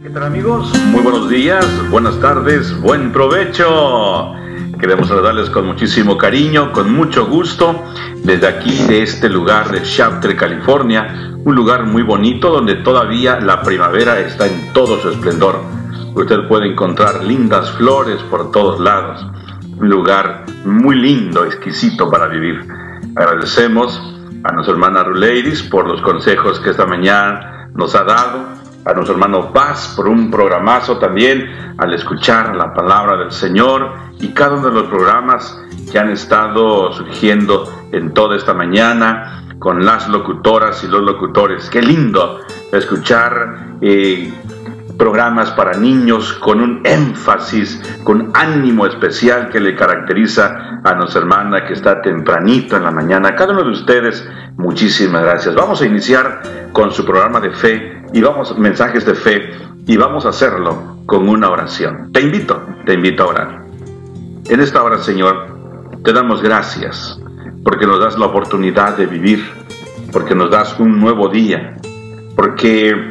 ¿Qué 0.00 0.10
tal 0.10 0.22
amigos? 0.22 0.72
Muy 0.92 1.02
buenos 1.02 1.28
días, 1.28 1.66
buenas 1.90 2.20
tardes, 2.20 2.80
buen 2.80 3.10
provecho. 3.10 4.32
Queremos 4.78 5.08
saludarles 5.08 5.50
con 5.50 5.66
muchísimo 5.66 6.16
cariño, 6.16 6.70
con 6.70 6.92
mucho 6.92 7.26
gusto, 7.26 7.82
desde 8.22 8.46
aquí, 8.46 8.84
de 8.86 9.02
este 9.02 9.28
lugar 9.28 9.72
de 9.72 9.80
Shafter, 9.80 10.36
California, 10.36 11.34
un 11.44 11.52
lugar 11.52 11.84
muy 11.86 12.04
bonito 12.04 12.50
donde 12.52 12.76
todavía 12.76 13.40
la 13.40 13.60
primavera 13.62 14.20
está 14.20 14.46
en 14.46 14.72
todo 14.72 15.00
su 15.00 15.08
esplendor. 15.08 15.60
Usted 16.14 16.46
puede 16.46 16.70
encontrar 16.70 17.24
lindas 17.24 17.72
flores 17.72 18.22
por 18.30 18.52
todos 18.52 18.78
lados. 18.78 19.26
Un 19.78 19.88
lugar 19.88 20.44
muy 20.64 20.94
lindo, 20.94 21.44
exquisito 21.44 22.08
para 22.08 22.28
vivir. 22.28 22.68
Agradecemos 23.16 24.00
a 24.44 24.52
nuestra 24.52 24.74
hermana 24.74 25.02
Ruleiris 25.02 25.64
por 25.64 25.88
los 25.88 26.00
consejos 26.02 26.60
que 26.60 26.70
esta 26.70 26.86
mañana 26.86 27.68
nos 27.74 27.96
ha 27.96 28.04
dado 28.04 28.57
a 28.88 28.94
nuestro 28.94 29.14
hermano 29.14 29.52
Paz 29.52 29.92
por 29.94 30.08
un 30.08 30.30
programazo 30.30 30.98
también 30.98 31.74
al 31.76 31.92
escuchar 31.92 32.56
la 32.56 32.72
palabra 32.72 33.18
del 33.18 33.30
Señor 33.30 33.92
y 34.18 34.28
cada 34.28 34.56
uno 34.56 34.68
de 34.68 34.74
los 34.74 34.88
programas 34.88 35.60
que 35.92 35.98
han 35.98 36.10
estado 36.10 36.90
surgiendo 36.94 37.70
en 37.92 38.14
toda 38.14 38.36
esta 38.36 38.54
mañana 38.54 39.44
con 39.58 39.84
las 39.84 40.08
locutoras 40.08 40.82
y 40.84 40.86
los 40.86 41.02
locutores. 41.02 41.68
Qué 41.68 41.82
lindo 41.82 42.40
escuchar 42.72 43.76
eh, 43.82 44.32
programas 44.98 45.52
para 45.52 45.78
niños 45.78 46.34
con 46.34 46.60
un 46.60 46.80
énfasis, 46.84 47.80
con 48.04 48.32
ánimo 48.34 48.84
especial 48.84 49.48
que 49.48 49.60
le 49.60 49.76
caracteriza 49.76 50.80
a 50.84 50.94
nuestra 50.94 51.20
hermana 51.20 51.64
que 51.64 51.74
está 51.74 52.02
tempranito 52.02 52.76
en 52.76 52.82
la 52.82 52.90
mañana. 52.90 53.34
Cada 53.36 53.52
uno 53.52 53.64
de 53.64 53.70
ustedes, 53.70 54.28
muchísimas 54.56 55.22
gracias. 55.22 55.54
Vamos 55.54 55.80
a 55.80 55.86
iniciar 55.86 56.42
con 56.72 56.90
su 56.90 57.04
programa 57.04 57.40
de 57.40 57.50
fe 57.52 58.02
y 58.12 58.20
vamos, 58.20 58.58
mensajes 58.58 59.06
de 59.06 59.14
fe, 59.14 59.50
y 59.86 59.96
vamos 59.96 60.26
a 60.26 60.30
hacerlo 60.30 60.98
con 61.06 61.28
una 61.28 61.48
oración. 61.48 62.12
Te 62.12 62.20
invito, 62.20 62.62
te 62.84 62.94
invito 62.94 63.22
a 63.22 63.26
orar. 63.26 63.64
En 64.48 64.60
esta 64.60 64.82
hora, 64.82 64.98
Señor, 64.98 65.46
te 66.04 66.12
damos 66.12 66.42
gracias 66.42 67.18
porque 67.64 67.86
nos 67.86 67.98
das 68.00 68.18
la 68.18 68.26
oportunidad 68.26 68.96
de 68.96 69.06
vivir, 69.06 69.42
porque 70.12 70.34
nos 70.34 70.50
das 70.50 70.78
un 70.78 71.00
nuevo 71.00 71.28
día, 71.28 71.76
porque 72.36 73.10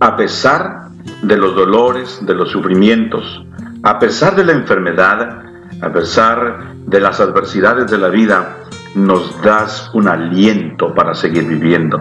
a 0.00 0.16
pesar 0.16 0.88
de 1.22 1.36
los 1.36 1.54
dolores, 1.54 2.18
de 2.22 2.34
los 2.34 2.50
sufrimientos, 2.50 3.44
a 3.82 3.98
pesar 3.98 4.34
de 4.34 4.44
la 4.44 4.52
enfermedad, 4.52 5.42
a 5.80 5.92
pesar 5.92 6.74
de 6.86 7.00
las 7.00 7.20
adversidades 7.20 7.90
de 7.90 7.98
la 7.98 8.08
vida, 8.08 8.56
nos 8.94 9.40
das 9.42 9.90
un 9.94 10.08
aliento 10.08 10.94
para 10.94 11.14
seguir 11.14 11.44
viviendo. 11.44 12.00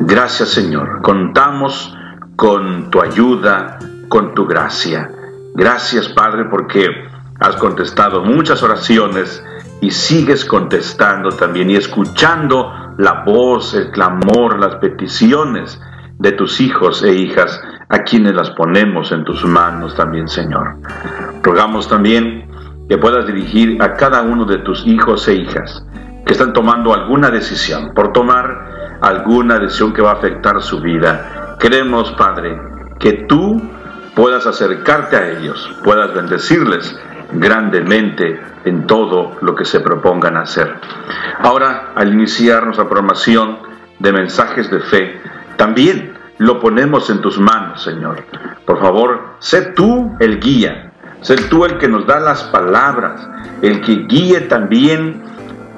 Gracias 0.00 0.50
Señor, 0.50 1.00
contamos 1.00 1.96
con 2.36 2.90
tu 2.90 3.00
ayuda, 3.00 3.78
con 4.08 4.34
tu 4.34 4.46
gracia. 4.46 5.10
Gracias 5.54 6.08
Padre 6.08 6.46
porque 6.50 6.88
has 7.40 7.56
contestado 7.56 8.22
muchas 8.22 8.62
oraciones 8.64 9.42
y 9.80 9.92
sigues 9.92 10.44
contestando 10.44 11.30
también 11.30 11.70
y 11.70 11.76
escuchando 11.76 12.72
la 12.98 13.22
voz, 13.24 13.74
el 13.74 13.92
clamor, 13.92 14.58
las 14.58 14.76
peticiones 14.76 15.80
de 16.18 16.32
tus 16.32 16.60
hijos 16.60 17.02
e 17.02 17.14
hijas, 17.14 17.60
a 17.88 17.98
quienes 18.02 18.34
las 18.34 18.50
ponemos 18.50 19.12
en 19.12 19.24
tus 19.24 19.44
manos 19.44 19.94
también, 19.94 20.28
Señor. 20.28 20.76
Rogamos 21.42 21.88
también 21.88 22.48
que 22.88 22.98
puedas 22.98 23.26
dirigir 23.26 23.80
a 23.82 23.94
cada 23.94 24.22
uno 24.22 24.44
de 24.44 24.58
tus 24.58 24.86
hijos 24.86 25.28
e 25.28 25.34
hijas 25.34 25.84
que 26.26 26.32
están 26.32 26.52
tomando 26.52 26.92
alguna 26.92 27.30
decisión, 27.30 27.94
por 27.94 28.12
tomar 28.12 28.98
alguna 29.00 29.58
decisión 29.58 29.92
que 29.92 30.02
va 30.02 30.10
a 30.10 30.14
afectar 30.14 30.60
su 30.60 30.80
vida. 30.80 31.56
Queremos, 31.58 32.12
Padre, 32.12 32.60
que 32.98 33.24
tú 33.28 33.62
puedas 34.14 34.46
acercarte 34.46 35.16
a 35.16 35.30
ellos, 35.30 35.74
puedas 35.84 36.12
bendecirles 36.12 36.98
grandemente 37.32 38.40
en 38.64 38.86
todo 38.86 39.36
lo 39.40 39.54
que 39.54 39.64
se 39.64 39.80
propongan 39.80 40.36
hacer. 40.36 40.74
Ahora, 41.38 41.92
al 41.94 42.12
iniciar 42.12 42.64
nuestra 42.64 42.88
programación 42.88 43.58
de 43.98 44.12
mensajes 44.12 44.70
de 44.70 44.80
fe, 44.80 45.20
también 45.58 46.14
lo 46.38 46.60
ponemos 46.60 47.10
en 47.10 47.20
tus 47.20 47.38
manos, 47.38 47.82
Señor. 47.82 48.24
Por 48.64 48.80
favor, 48.80 49.34
sé 49.40 49.72
tú 49.72 50.16
el 50.20 50.38
guía, 50.40 50.92
sé 51.20 51.34
tú 51.36 51.64
el 51.64 51.78
que 51.78 51.88
nos 51.88 52.06
da 52.06 52.20
las 52.20 52.44
palabras, 52.44 53.28
el 53.60 53.80
que 53.80 54.06
guíe 54.06 54.42
también 54.42 55.22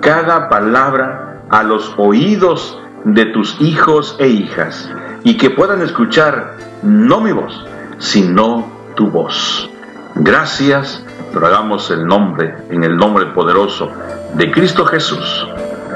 cada 0.01 0.51
palabra 0.51 1.45
a 1.49 1.63
los 1.63 1.95
oídos 1.97 2.79
de 3.05 3.25
tus 3.27 3.59
hijos 3.61 4.17
e 4.19 4.29
hijas 4.29 4.91
y 5.25 5.39
que 5.39 5.49
puedan 5.49 5.81
escuchar 5.81 6.57
no 6.83 7.23
mi 7.23 7.33
voz, 7.33 7.67
sino 7.99 8.71
tu 8.97 9.11
voz. 9.11 9.71
Gracias, 10.15 11.03
lo 11.33 11.47
hagamos 11.47 11.91
el 11.91 12.07
nombre, 12.07 12.55
en 12.69 12.85
el 12.85 12.99
nombre 12.99 13.27
poderoso 13.27 13.91
de 14.35 14.51
Cristo 14.51 14.85
Jesús. 14.85 15.49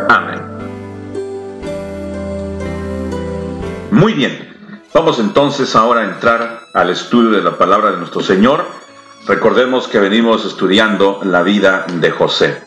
Amén. 0.08 0.53
Muy 3.94 4.12
bien, 4.12 4.52
vamos 4.92 5.20
entonces 5.20 5.76
ahora 5.76 6.00
a 6.00 6.04
entrar 6.04 6.66
al 6.74 6.90
estudio 6.90 7.30
de 7.30 7.42
la 7.42 7.56
palabra 7.56 7.92
de 7.92 7.98
nuestro 7.98 8.22
Señor. 8.22 8.66
Recordemos 9.28 9.86
que 9.86 10.00
venimos 10.00 10.44
estudiando 10.44 11.20
la 11.22 11.44
vida 11.44 11.86
de 12.00 12.10
José. 12.10 12.60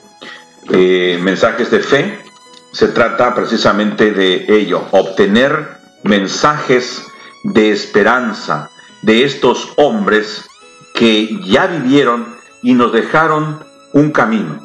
Eh, 0.70 1.20
mensajes 1.22 1.70
de 1.70 1.82
fe, 1.82 2.24
se 2.72 2.88
trata 2.88 3.36
precisamente 3.36 4.12
de 4.12 4.46
ello, 4.48 4.86
obtener 4.92 5.80
mensajes 6.04 7.06
de 7.44 7.72
esperanza 7.72 8.70
de 9.02 9.26
estos 9.26 9.74
hombres 9.76 10.46
que 10.94 11.42
ya 11.44 11.68
vivieron 11.68 12.38
y 12.64 12.74
nos 12.74 12.94
dejaron 12.94 13.60
un 13.92 14.12
camino, 14.12 14.62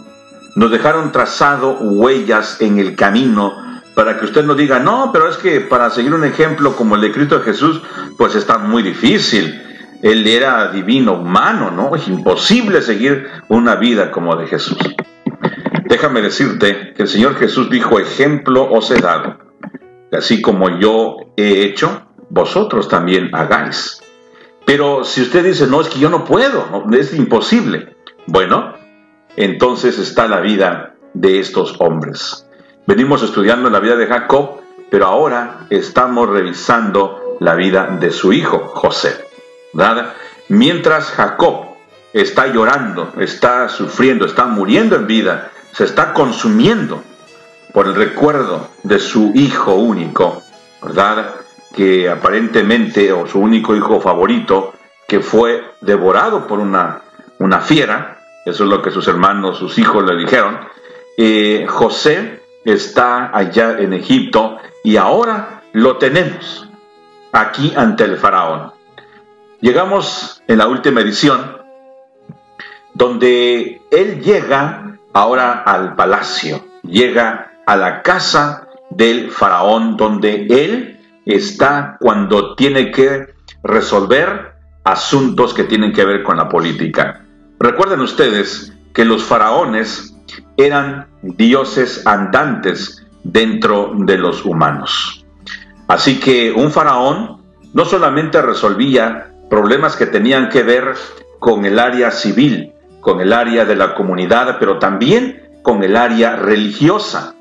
nos 0.54 0.70
dejaron 0.70 1.10
trazado 1.10 1.72
huellas 1.80 2.60
en 2.60 2.78
el 2.78 2.94
camino 2.94 3.71
para 3.94 4.18
que 4.18 4.24
usted 4.24 4.44
no 4.44 4.54
diga, 4.54 4.78
no, 4.78 5.10
pero 5.12 5.28
es 5.28 5.36
que 5.36 5.60
para 5.60 5.90
seguir 5.90 6.14
un 6.14 6.24
ejemplo 6.24 6.74
como 6.76 6.94
el 6.94 7.02
de 7.02 7.12
Cristo 7.12 7.40
Jesús, 7.42 7.82
pues 8.16 8.34
está 8.34 8.58
muy 8.58 8.82
difícil. 8.82 9.62
Él 10.02 10.26
era 10.26 10.68
divino, 10.72 11.14
humano, 11.14 11.70
¿no? 11.70 11.94
Es 11.94 12.08
imposible 12.08 12.82
seguir 12.82 13.28
una 13.48 13.76
vida 13.76 14.10
como 14.10 14.34
de 14.36 14.46
Jesús. 14.46 14.78
Déjame 15.84 16.22
decirte 16.22 16.94
que 16.94 17.02
el 17.02 17.08
Señor 17.08 17.36
Jesús 17.36 17.70
dijo, 17.70 18.00
ejemplo 18.00 18.68
os 18.70 18.90
he 18.90 19.00
dado, 19.00 19.38
así 20.10 20.40
como 20.40 20.78
yo 20.78 21.16
he 21.36 21.64
hecho, 21.64 22.06
vosotros 22.30 22.88
también 22.88 23.34
hagáis. 23.34 24.00
Pero 24.64 25.04
si 25.04 25.22
usted 25.22 25.44
dice, 25.44 25.66
no, 25.66 25.80
es 25.80 25.88
que 25.88 25.98
yo 25.98 26.08
no 26.08 26.24
puedo, 26.24 26.86
es 26.92 27.14
imposible. 27.14 27.94
Bueno, 28.26 28.74
entonces 29.36 29.98
está 29.98 30.28
la 30.28 30.40
vida 30.40 30.94
de 31.14 31.40
estos 31.40 31.76
hombres. 31.78 32.48
Venimos 32.86 33.22
estudiando 33.22 33.70
la 33.70 33.78
vida 33.78 33.94
de 33.94 34.08
Jacob, 34.08 34.60
pero 34.90 35.06
ahora 35.06 35.66
estamos 35.70 36.28
revisando 36.28 37.36
la 37.38 37.54
vida 37.54 37.86
de 38.00 38.10
su 38.10 38.32
hijo, 38.32 38.72
José. 38.74 39.24
¿verdad? 39.72 40.14
Mientras 40.48 41.12
Jacob 41.12 41.76
está 42.12 42.48
llorando, 42.48 43.12
está 43.18 43.68
sufriendo, 43.68 44.26
está 44.26 44.46
muriendo 44.46 44.96
en 44.96 45.06
vida, 45.06 45.52
se 45.72 45.84
está 45.84 46.12
consumiendo 46.12 47.02
por 47.72 47.86
el 47.86 47.94
recuerdo 47.94 48.68
de 48.82 48.98
su 48.98 49.30
hijo 49.34 49.74
único, 49.74 50.42
¿verdad? 50.82 51.36
Que 51.74 52.10
aparentemente, 52.10 53.12
o 53.12 53.28
su 53.28 53.38
único 53.38 53.76
hijo 53.76 54.00
favorito, 54.00 54.74
que 55.06 55.20
fue 55.20 55.62
devorado 55.80 56.48
por 56.48 56.58
una, 56.58 57.02
una 57.38 57.60
fiera, 57.60 58.18
eso 58.44 58.64
es 58.64 58.70
lo 58.70 58.82
que 58.82 58.90
sus 58.90 59.06
hermanos, 59.06 59.58
sus 59.58 59.78
hijos 59.78 60.04
le 60.04 60.16
dijeron, 60.16 60.58
eh, 61.16 61.64
José 61.68 62.41
está 62.64 63.36
allá 63.36 63.78
en 63.78 63.92
Egipto 63.92 64.58
y 64.84 64.96
ahora 64.96 65.62
lo 65.72 65.98
tenemos 65.98 66.68
aquí 67.32 67.72
ante 67.76 68.04
el 68.04 68.16
faraón. 68.16 68.72
Llegamos 69.60 70.42
en 70.48 70.58
la 70.58 70.66
última 70.66 71.00
edición 71.00 71.58
donde 72.94 73.80
él 73.90 74.20
llega 74.20 74.98
ahora 75.12 75.62
al 75.62 75.94
palacio, 75.94 76.64
llega 76.82 77.52
a 77.66 77.76
la 77.76 78.02
casa 78.02 78.68
del 78.90 79.30
faraón 79.30 79.96
donde 79.96 80.46
él 80.50 81.00
está 81.24 81.96
cuando 82.00 82.54
tiene 82.54 82.90
que 82.90 83.34
resolver 83.62 84.52
asuntos 84.84 85.54
que 85.54 85.64
tienen 85.64 85.92
que 85.92 86.04
ver 86.04 86.22
con 86.22 86.36
la 86.36 86.48
política. 86.48 87.24
Recuerden 87.58 88.00
ustedes 88.00 88.72
que 88.92 89.04
los 89.04 89.22
faraones 89.22 90.16
eran 90.56 91.06
dioses 91.22 92.06
andantes 92.06 93.06
dentro 93.22 93.92
de 93.96 94.18
los 94.18 94.44
humanos. 94.44 95.24
Así 95.88 96.18
que 96.18 96.52
un 96.52 96.70
faraón 96.70 97.42
no 97.72 97.84
solamente 97.84 98.42
resolvía 98.42 99.32
problemas 99.48 99.96
que 99.96 100.06
tenían 100.06 100.48
que 100.48 100.62
ver 100.62 100.94
con 101.38 101.64
el 101.64 101.78
área 101.78 102.10
civil, 102.10 102.72
con 103.00 103.20
el 103.20 103.32
área 103.32 103.64
de 103.64 103.76
la 103.76 103.94
comunidad, 103.94 104.56
pero 104.58 104.78
también 104.78 105.42
con 105.62 105.82
el 105.82 105.96
área 105.96 106.36
religiosa. 106.36 107.34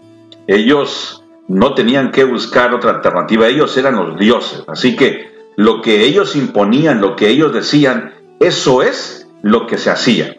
Ellos 0.47 1.23
no 1.47 1.73
tenían 1.73 2.11
que 2.11 2.23
buscar 2.23 2.73
otra 2.73 2.91
alternativa, 2.91 3.47
ellos 3.47 3.75
eran 3.77 3.95
los 3.95 4.17
dioses. 4.17 4.63
Así 4.67 4.95
que 4.95 5.31
lo 5.55 5.81
que 5.81 6.03
ellos 6.03 6.35
imponían, 6.35 7.01
lo 7.01 7.15
que 7.15 7.29
ellos 7.29 7.53
decían, 7.53 8.13
eso 8.39 8.81
es 8.81 9.27
lo 9.41 9.67
que 9.67 9.77
se 9.77 9.89
hacía. 9.89 10.37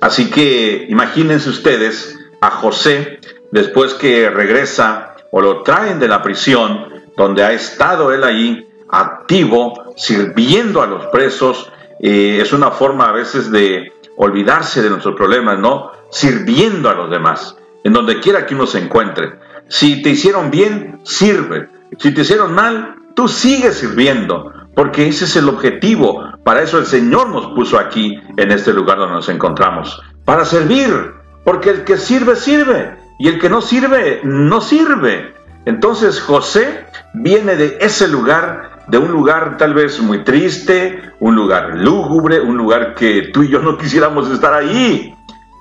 Así 0.00 0.30
que 0.30 0.86
imagínense 0.88 1.48
ustedes 1.48 2.15
a 2.46 2.50
José 2.50 3.18
después 3.50 3.94
que 3.94 4.30
regresa 4.30 5.16
o 5.30 5.40
lo 5.40 5.62
traen 5.62 5.98
de 5.98 6.08
la 6.08 6.22
prisión 6.22 6.86
donde 7.16 7.42
ha 7.42 7.52
estado 7.52 8.12
él 8.12 8.22
ahí 8.24 8.68
activo, 8.88 9.92
sirviendo 9.96 10.82
a 10.82 10.86
los 10.86 11.06
presos. 11.06 11.72
Eh, 12.00 12.38
es 12.40 12.52
una 12.52 12.70
forma 12.70 13.08
a 13.08 13.12
veces 13.12 13.50
de 13.50 13.92
olvidarse 14.16 14.82
de 14.82 14.90
nuestros 14.90 15.16
problemas, 15.16 15.58
¿no? 15.58 15.90
Sirviendo 16.10 16.88
a 16.88 16.94
los 16.94 17.10
demás, 17.10 17.56
en 17.84 17.92
donde 17.92 18.20
quiera 18.20 18.46
que 18.46 18.54
uno 18.54 18.66
se 18.66 18.78
encuentre. 18.78 19.38
Si 19.68 20.02
te 20.02 20.10
hicieron 20.10 20.50
bien, 20.50 21.00
sirve. 21.04 21.68
Si 21.98 22.12
te 22.12 22.20
hicieron 22.20 22.54
mal, 22.54 22.96
tú 23.14 23.28
sigues 23.28 23.78
sirviendo, 23.78 24.52
porque 24.74 25.08
ese 25.08 25.24
es 25.24 25.36
el 25.36 25.48
objetivo. 25.48 26.22
Para 26.44 26.62
eso 26.62 26.78
el 26.78 26.86
Señor 26.86 27.30
nos 27.30 27.46
puso 27.54 27.78
aquí, 27.78 28.20
en 28.36 28.52
este 28.52 28.72
lugar 28.72 28.98
donde 28.98 29.14
nos 29.14 29.28
encontramos, 29.28 30.00
para 30.24 30.44
servir, 30.44 31.15
porque 31.46 31.70
el 31.70 31.84
que 31.84 31.96
sirve, 31.96 32.34
sirve, 32.34 32.96
y 33.18 33.28
el 33.28 33.38
que 33.38 33.48
no 33.48 33.62
sirve, 33.62 34.20
no 34.24 34.60
sirve. 34.60 35.32
Entonces 35.64 36.20
José 36.20 36.86
viene 37.14 37.54
de 37.54 37.78
ese 37.80 38.08
lugar, 38.08 38.80
de 38.88 38.98
un 38.98 39.12
lugar 39.12 39.56
tal 39.56 39.72
vez 39.72 40.00
muy 40.00 40.24
triste, 40.24 41.12
un 41.20 41.36
lugar 41.36 41.76
lúgubre, 41.76 42.40
un 42.40 42.56
lugar 42.56 42.96
que 42.96 43.30
tú 43.32 43.44
y 43.44 43.48
yo 43.48 43.60
no 43.60 43.78
quisiéramos 43.78 44.28
estar 44.28 44.54
ahí. 44.54 45.16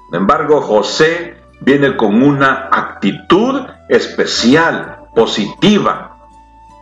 Sin 0.07 0.15
embargo, 0.15 0.59
José 0.59 1.37
viene 1.61 1.95
con 1.95 2.23
una 2.23 2.67
actitud 2.71 3.61
especial, 3.87 5.01
positiva. 5.13 6.17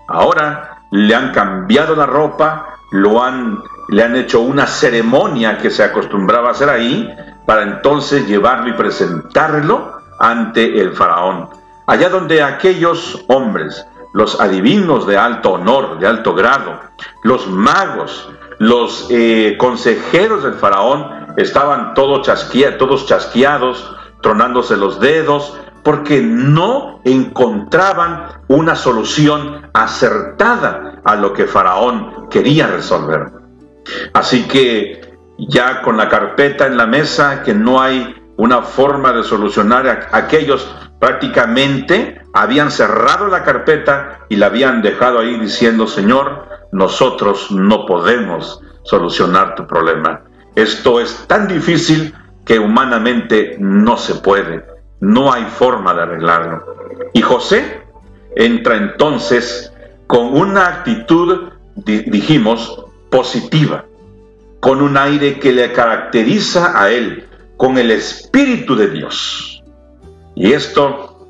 Ahora 0.07 0.77
le 0.91 1.13
han 1.13 1.33
cambiado 1.33 1.93
la 1.93 2.05
ropa, 2.05 2.77
lo 2.93 3.21
han, 3.21 3.59
le 3.89 4.01
han 4.01 4.15
hecho 4.15 4.39
una 4.39 4.65
ceremonia 4.65 5.57
que 5.57 5.69
se 5.69 5.83
acostumbraba 5.83 6.47
a 6.47 6.51
hacer 6.51 6.69
ahí, 6.69 7.13
para 7.45 7.63
entonces 7.63 8.27
llevarlo 8.27 8.69
y 8.69 8.73
presentarlo 8.73 9.97
ante 10.19 10.79
el 10.79 10.93
faraón. 10.93 11.49
Allá 11.85 12.09
donde 12.09 12.41
aquellos 12.41 13.23
hombres, 13.27 13.85
los 14.13 14.39
adivinos 14.39 15.05
de 15.05 15.17
alto 15.17 15.53
honor, 15.53 15.99
de 15.99 16.07
alto 16.07 16.33
grado, 16.33 16.79
los 17.23 17.47
magos, 17.47 18.29
los 18.59 19.07
eh, 19.09 19.55
consejeros 19.57 20.43
del 20.43 20.53
faraón, 20.53 21.33
estaban 21.37 21.93
todos, 21.93 22.29
todos 22.77 23.05
chasqueados, 23.05 23.95
tronándose 24.21 24.77
los 24.77 24.99
dedos, 24.99 25.57
porque 25.83 26.21
no 26.21 27.01
encontraban 27.03 28.41
una 28.47 28.75
solución 28.75 29.69
acertada 29.73 31.01
a 31.03 31.15
lo 31.15 31.33
que 31.33 31.45
Faraón 31.45 32.29
quería 32.29 32.67
resolver. 32.67 33.33
Así 34.13 34.47
que 34.47 35.02
ya 35.47 35.81
con 35.81 35.97
la 35.97 36.09
carpeta 36.09 36.67
en 36.67 36.77
la 36.77 36.85
mesa, 36.85 37.43
que 37.43 37.53
no 37.53 37.81
hay 37.81 38.15
una 38.37 38.61
forma 38.61 39.13
de 39.13 39.23
solucionar 39.23 40.09
aquellos 40.11 40.67
prácticamente 40.99 42.21
habían 42.33 42.71
cerrado 42.71 43.27
la 43.27 43.43
carpeta 43.43 44.19
y 44.29 44.37
la 44.37 44.45
habían 44.45 44.81
dejado 44.81 45.19
ahí 45.19 45.37
diciendo, 45.37 45.85
Señor, 45.85 46.47
nosotros 46.71 47.51
no 47.51 47.85
podemos 47.85 48.61
solucionar 48.83 49.53
tu 49.55 49.67
problema. 49.67 50.21
Esto 50.55 51.01
es 51.01 51.25
tan 51.27 51.47
difícil 51.47 52.15
que 52.45 52.57
humanamente 52.57 53.57
no 53.59 53.97
se 53.97 54.15
puede, 54.15 54.65
no 54.99 55.31
hay 55.31 55.43
forma 55.43 55.93
de 55.93 56.03
arreglarlo. 56.03 56.63
Y 57.13 57.21
José 57.21 57.83
entra 58.35 58.77
entonces 58.77 59.73
con 60.07 60.37
una 60.37 60.67
actitud, 60.67 61.49
dijimos, 61.75 62.85
positiva, 63.09 63.85
con 64.63 64.81
un 64.81 64.95
aire 64.95 65.41
que 65.41 65.51
le 65.51 65.73
caracteriza 65.73 66.81
a 66.81 66.89
él, 66.89 67.27
con 67.57 67.77
el 67.77 67.91
Espíritu 67.91 68.77
de 68.77 68.87
Dios. 68.91 69.61
Y 70.35 70.53
esto, 70.53 71.27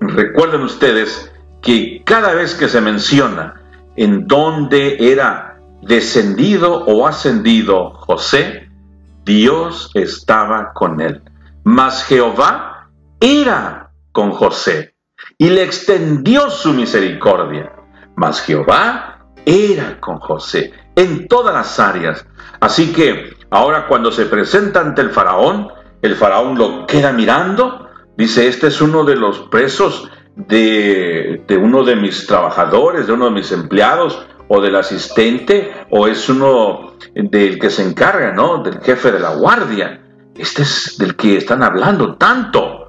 recuerden 0.00 0.62
ustedes 0.62 1.32
que 1.62 2.02
cada 2.04 2.34
vez 2.34 2.56
que 2.56 2.68
se 2.68 2.80
menciona 2.80 3.62
en 3.94 4.26
dónde 4.26 4.96
era 5.12 5.60
descendido 5.82 6.84
o 6.86 7.06
ascendido 7.06 7.90
José, 7.90 8.68
Dios 9.24 9.92
estaba 9.94 10.72
con 10.72 11.00
él. 11.00 11.22
Mas 11.62 12.02
Jehová 12.02 12.88
era 13.20 13.92
con 14.10 14.32
José 14.32 14.96
y 15.38 15.48
le 15.48 15.62
extendió 15.62 16.50
su 16.50 16.72
misericordia. 16.72 17.70
Mas 18.16 18.40
Jehová 18.40 19.20
era 19.46 20.00
con 20.00 20.18
José 20.18 20.72
en 20.96 21.28
todas 21.28 21.54
las 21.54 21.78
áreas. 21.78 22.26
Así 22.60 22.92
que 22.92 23.36
ahora 23.50 23.86
cuando 23.86 24.12
se 24.12 24.26
presenta 24.26 24.80
ante 24.80 25.02
el 25.02 25.10
faraón, 25.10 25.68
el 26.02 26.16
faraón 26.16 26.58
lo 26.58 26.86
queda 26.86 27.12
mirando, 27.12 27.88
dice, 28.16 28.48
este 28.48 28.68
es 28.68 28.80
uno 28.80 29.04
de 29.04 29.16
los 29.16 29.40
presos 29.50 30.08
de, 30.36 31.44
uno 31.60 31.84
de 31.84 31.96
mis 31.96 32.26
trabajadores, 32.26 33.06
de 33.06 33.12
uno 33.12 33.26
de 33.26 33.30
mis 33.30 33.52
empleados, 33.52 34.26
o 34.48 34.60
del 34.60 34.76
asistente 34.76 35.72
o 35.90 36.06
es 36.06 36.28
uno 36.28 36.92
del 37.14 37.58
que 37.58 37.70
se 37.70 37.82
encarga, 37.82 38.32
¿no? 38.32 38.62
Del 38.62 38.80
jefe 38.80 39.10
de 39.10 39.18
la 39.18 39.34
guardia. 39.34 40.02
Este 40.36 40.62
es 40.62 40.96
del 40.98 41.16
que 41.16 41.38
están 41.38 41.62
hablando 41.62 42.16
tanto. 42.16 42.86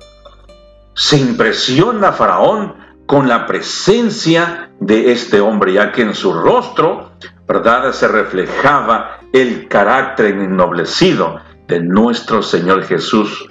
Se 0.93 1.17
impresiona 1.17 2.11
Faraón 2.11 2.75
con 3.05 3.29
la 3.29 3.45
presencia 3.45 4.71
de 4.79 5.11
este 5.11 5.39
hombre, 5.39 5.73
ya 5.73 5.91
que 5.91 6.01
en 6.01 6.15
su 6.15 6.33
rostro, 6.33 7.11
¿verdad?, 7.47 7.91
se 7.91 8.07
reflejaba 8.07 9.19
el 9.33 9.67
carácter 9.67 10.27
ennoblecido 10.27 11.39
de 11.67 11.81
nuestro 11.81 12.41
Señor 12.41 12.83
Jesús 12.83 13.47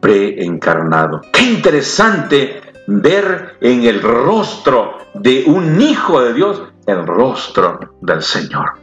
preencarnado. 0.00 1.20
Qué 1.32 1.42
interesante 1.42 2.60
ver 2.86 3.56
en 3.60 3.84
el 3.84 4.02
rostro 4.02 4.98
de 5.14 5.44
un 5.46 5.80
hijo 5.80 6.20
de 6.20 6.32
Dios 6.34 6.62
el 6.86 7.06
rostro 7.06 7.96
del 8.00 8.22
Señor. 8.22 8.74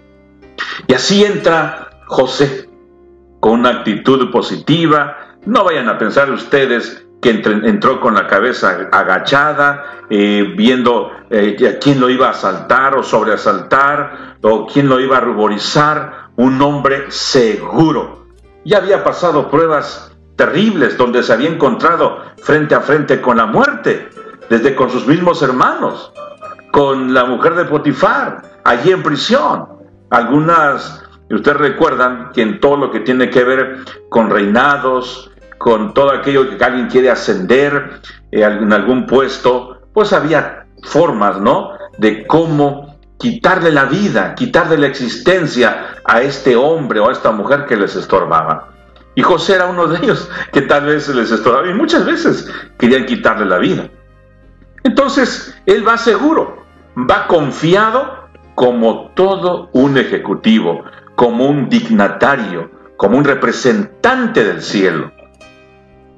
Y 0.88 0.94
así 0.94 1.24
entra 1.24 1.90
José 2.08 2.70
con 3.40 3.60
una 3.60 3.70
actitud 3.70 4.32
positiva. 4.32 5.38
No 5.46 5.64
vayan 5.64 5.90
a 5.90 5.98
pensar 5.98 6.32
ustedes 6.32 7.06
que 7.21 7.30
entró 7.30 8.00
con 8.00 8.16
la 8.16 8.27
cabeza 8.27 8.89
agachada, 8.92 10.06
eh, 10.10 10.54
viendo 10.56 11.12
eh, 11.30 11.77
quién 11.81 12.00
lo 12.00 12.10
iba 12.10 12.27
a 12.27 12.31
asaltar 12.31 12.95
o 12.95 13.04
sobreasaltar, 13.04 14.38
o 14.42 14.66
quién 14.66 14.88
lo 14.88 15.00
iba 15.00 15.18
a 15.18 15.21
ruborizar. 15.21 16.30
Un 16.38 16.62
hombre 16.62 17.12
seguro. 17.12 18.28
Ya 18.64 18.78
había 18.78 19.04
pasado 19.04 19.49
pruebas 19.49 20.16
terribles 20.38 20.97
donde 20.97 21.21
se 21.21 21.33
había 21.33 21.49
encontrado 21.49 22.19
frente 22.42 22.76
a 22.76 22.80
frente 22.80 23.19
con 23.19 23.38
la 23.38 23.45
muerte, 23.45 24.09
desde 24.49 24.73
con 24.76 24.90
sus 24.90 25.06
mismos 25.06 25.42
hermanos 25.42 26.14
con 26.71 27.14
la 27.14 27.26
mujer 27.26 27.56
de 27.56 27.66
Potifar, 27.66 28.42
allí 28.64 28.92
en 28.92 29.04
prisión. 29.04 29.68
Algunas, 30.09 31.04
ustedes 31.30 31.57
recuerdan 31.57 32.31
que 32.33 32.42
en 32.42 32.59
todo 32.59 32.78
lo 32.78 32.92
que 32.92 33.02
tiene 33.02 33.30
que 33.30 33.44
ver 33.44 33.80
con 34.09 34.30
reinados, 34.30 35.29
con 35.59 35.94
todo 35.94 36.11
aquello 36.11 36.57
que 36.57 36.63
alguien 36.63 36.87
quiere 36.87 37.11
ascender 37.11 37.99
eh, 38.31 38.42
en 38.44 38.73
algún 38.73 39.06
puesto, 39.06 39.81
pues 39.94 40.13
había 40.13 40.66
formas, 40.81 41.39
¿no? 41.39 41.73
De 41.97 42.25
cómo 42.25 42.97
quitarle 43.19 43.71
la 43.71 43.85
vida, 43.85 44.33
quitarle 44.33 44.78
la 44.78 44.87
existencia 44.87 45.87
a 46.06 46.21
este 46.21 46.56
hombre 46.56 47.01
o 47.01 47.09
a 47.09 47.11
esta 47.11 47.31
mujer 47.31 47.66
que 47.66 47.75
les 47.75 47.95
estorbaba. 47.95 48.69
Y 49.16 49.21
José 49.21 49.56
era 49.56 49.66
uno 49.68 49.87
de 49.87 49.97
ellos 49.97 50.30
que 50.54 50.61
tal 50.61 50.85
vez 50.85 51.09
les 51.09 51.30
estorbaba 51.30 51.69
y 51.69 51.73
muchas 51.73 52.06
veces 52.06 52.49
querían 52.78 53.06
quitarle 53.06 53.45
la 53.45 53.57
vida. 53.57 53.89
Entonces, 54.83 55.54
él 55.66 55.85
va 55.85 55.97
seguro, 55.97 56.63
va 56.97 57.28
confiado 57.28 58.30
como 58.56 59.11
todo 59.13 59.69
un 59.73 59.97
ejecutivo, 59.97 60.85
como 61.16 61.47
un 61.47 61.68
dignatario, 61.68 62.71
como 62.95 63.18
un 63.18 63.25
representante 63.25 64.45
del 64.45 64.61
cielo. 64.61 65.11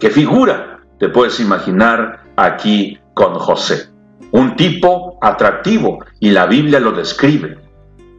¿Qué 0.02 0.10
figura 0.10 0.80
te 0.98 1.10
puedes 1.10 1.40
imaginar 1.40 2.24
aquí 2.36 2.98
con 3.14 3.36
José? 3.36 3.92
Un 4.32 4.56
tipo 4.56 5.20
atractivo, 5.22 6.00
y 6.20 6.32
la 6.32 6.48
Biblia 6.48 6.80
lo 6.80 6.92
describe, 6.92 7.60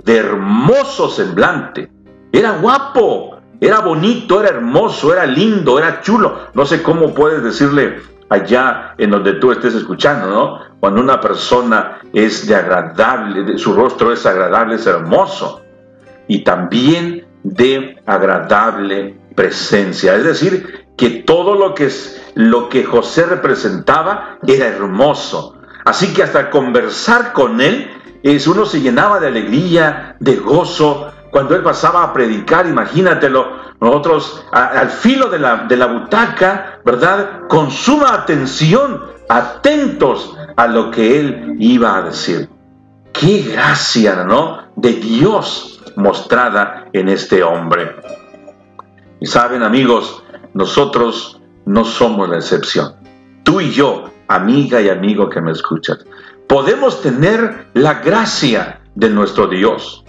de 0.05 0.17
hermoso 0.17 1.11
semblante. 1.11 1.91
Era 2.31 2.53
guapo, 2.53 3.39
era 3.61 3.81
bonito, 3.81 4.41
era 4.41 4.51
hermoso, 4.51 5.13
era 5.13 5.27
lindo, 5.27 5.77
era 5.77 6.01
chulo. 6.01 6.51
No 6.55 6.65
sé 6.67 6.85
cómo 6.85 7.13
puedes 7.13 7.43
decirle 7.43 7.97
allá 8.29 8.95
en 8.97 9.11
donde 9.11 9.33
tú 9.35 9.51
estés 9.51 9.75
escuchando, 9.75 10.29
¿no? 10.29 10.59
Cuando 10.79 11.01
una 11.01 11.21
persona 11.21 11.99
es 12.13 12.47
de 12.47 12.55
agradable, 12.55 13.59
su 13.59 13.75
rostro 13.75 14.13
es 14.13 14.25
agradable, 14.25 14.77
es 14.77 14.87
hermoso, 14.87 15.63
y 16.29 16.45
también 16.45 17.27
de 17.43 18.01
agradable 18.07 19.17
presencia. 19.35 20.15
Es 20.15 20.23
decir, 20.23 20.82
que 20.97 21.11
todo 21.11 21.55
lo 21.55 21.75
que, 21.75 21.91
lo 22.35 22.69
que 22.69 22.85
José 22.85 23.27
representaba 23.27 24.39
era 24.47 24.67
hermoso. 24.67 25.59
Así 25.85 26.13
que 26.15 26.23
hasta 26.23 26.51
conversar 26.51 27.33
con 27.33 27.61
él 27.61 27.91
es, 28.23 28.47
uno 28.47 28.67
se 28.67 28.81
llenaba 28.81 29.19
de 29.19 29.29
alegría, 29.29 30.17
de 30.21 30.37
gozo, 30.37 31.13
cuando 31.31 31.57
él 31.57 31.63
pasaba 31.63 32.05
a 32.05 32.13
predicar, 32.13 32.67
imagínatelo, 32.67 33.63
nosotros 33.81 34.45
al 34.53 34.91
filo 34.91 35.29
de 35.29 35.39
la, 35.39 35.65
de 35.65 35.77
la 35.77 35.87
butaca, 35.87 36.81
¿verdad? 36.85 37.49
Con 37.49 37.71
suma 37.71 38.13
atención, 38.13 39.03
atentos 39.29 40.37
a 40.57 40.67
lo 40.67 40.91
que 40.91 41.19
él 41.19 41.57
iba 41.59 41.97
a 41.97 42.03
decir. 42.03 42.49
Qué 43.13 43.43
gracia, 43.51 44.25
¿no? 44.25 44.59
De 44.77 44.93
Dios 44.93 45.83
mostrada 45.97 46.87
en 46.93 47.09
este 47.09 47.43
hombre. 47.43 47.97
Y 49.19 49.27
saben, 49.27 49.63
amigos, 49.63 50.23
nosotros 50.55 51.41
no 51.65 51.85
somos 51.85 52.29
la 52.29 52.37
excepción. 52.37 52.95
Tú 53.43 53.61
y 53.61 53.71
yo, 53.71 54.11
amiga 54.29 54.81
y 54.81 54.89
amigo 54.89 55.29
que 55.29 55.41
me 55.41 55.53
escuchas, 55.53 56.05
podemos 56.49 57.03
tener 57.03 57.69
la 57.75 57.95
gracia 57.95 58.81
de 58.95 59.11
nuestro 59.11 59.47
Dios 59.47 60.05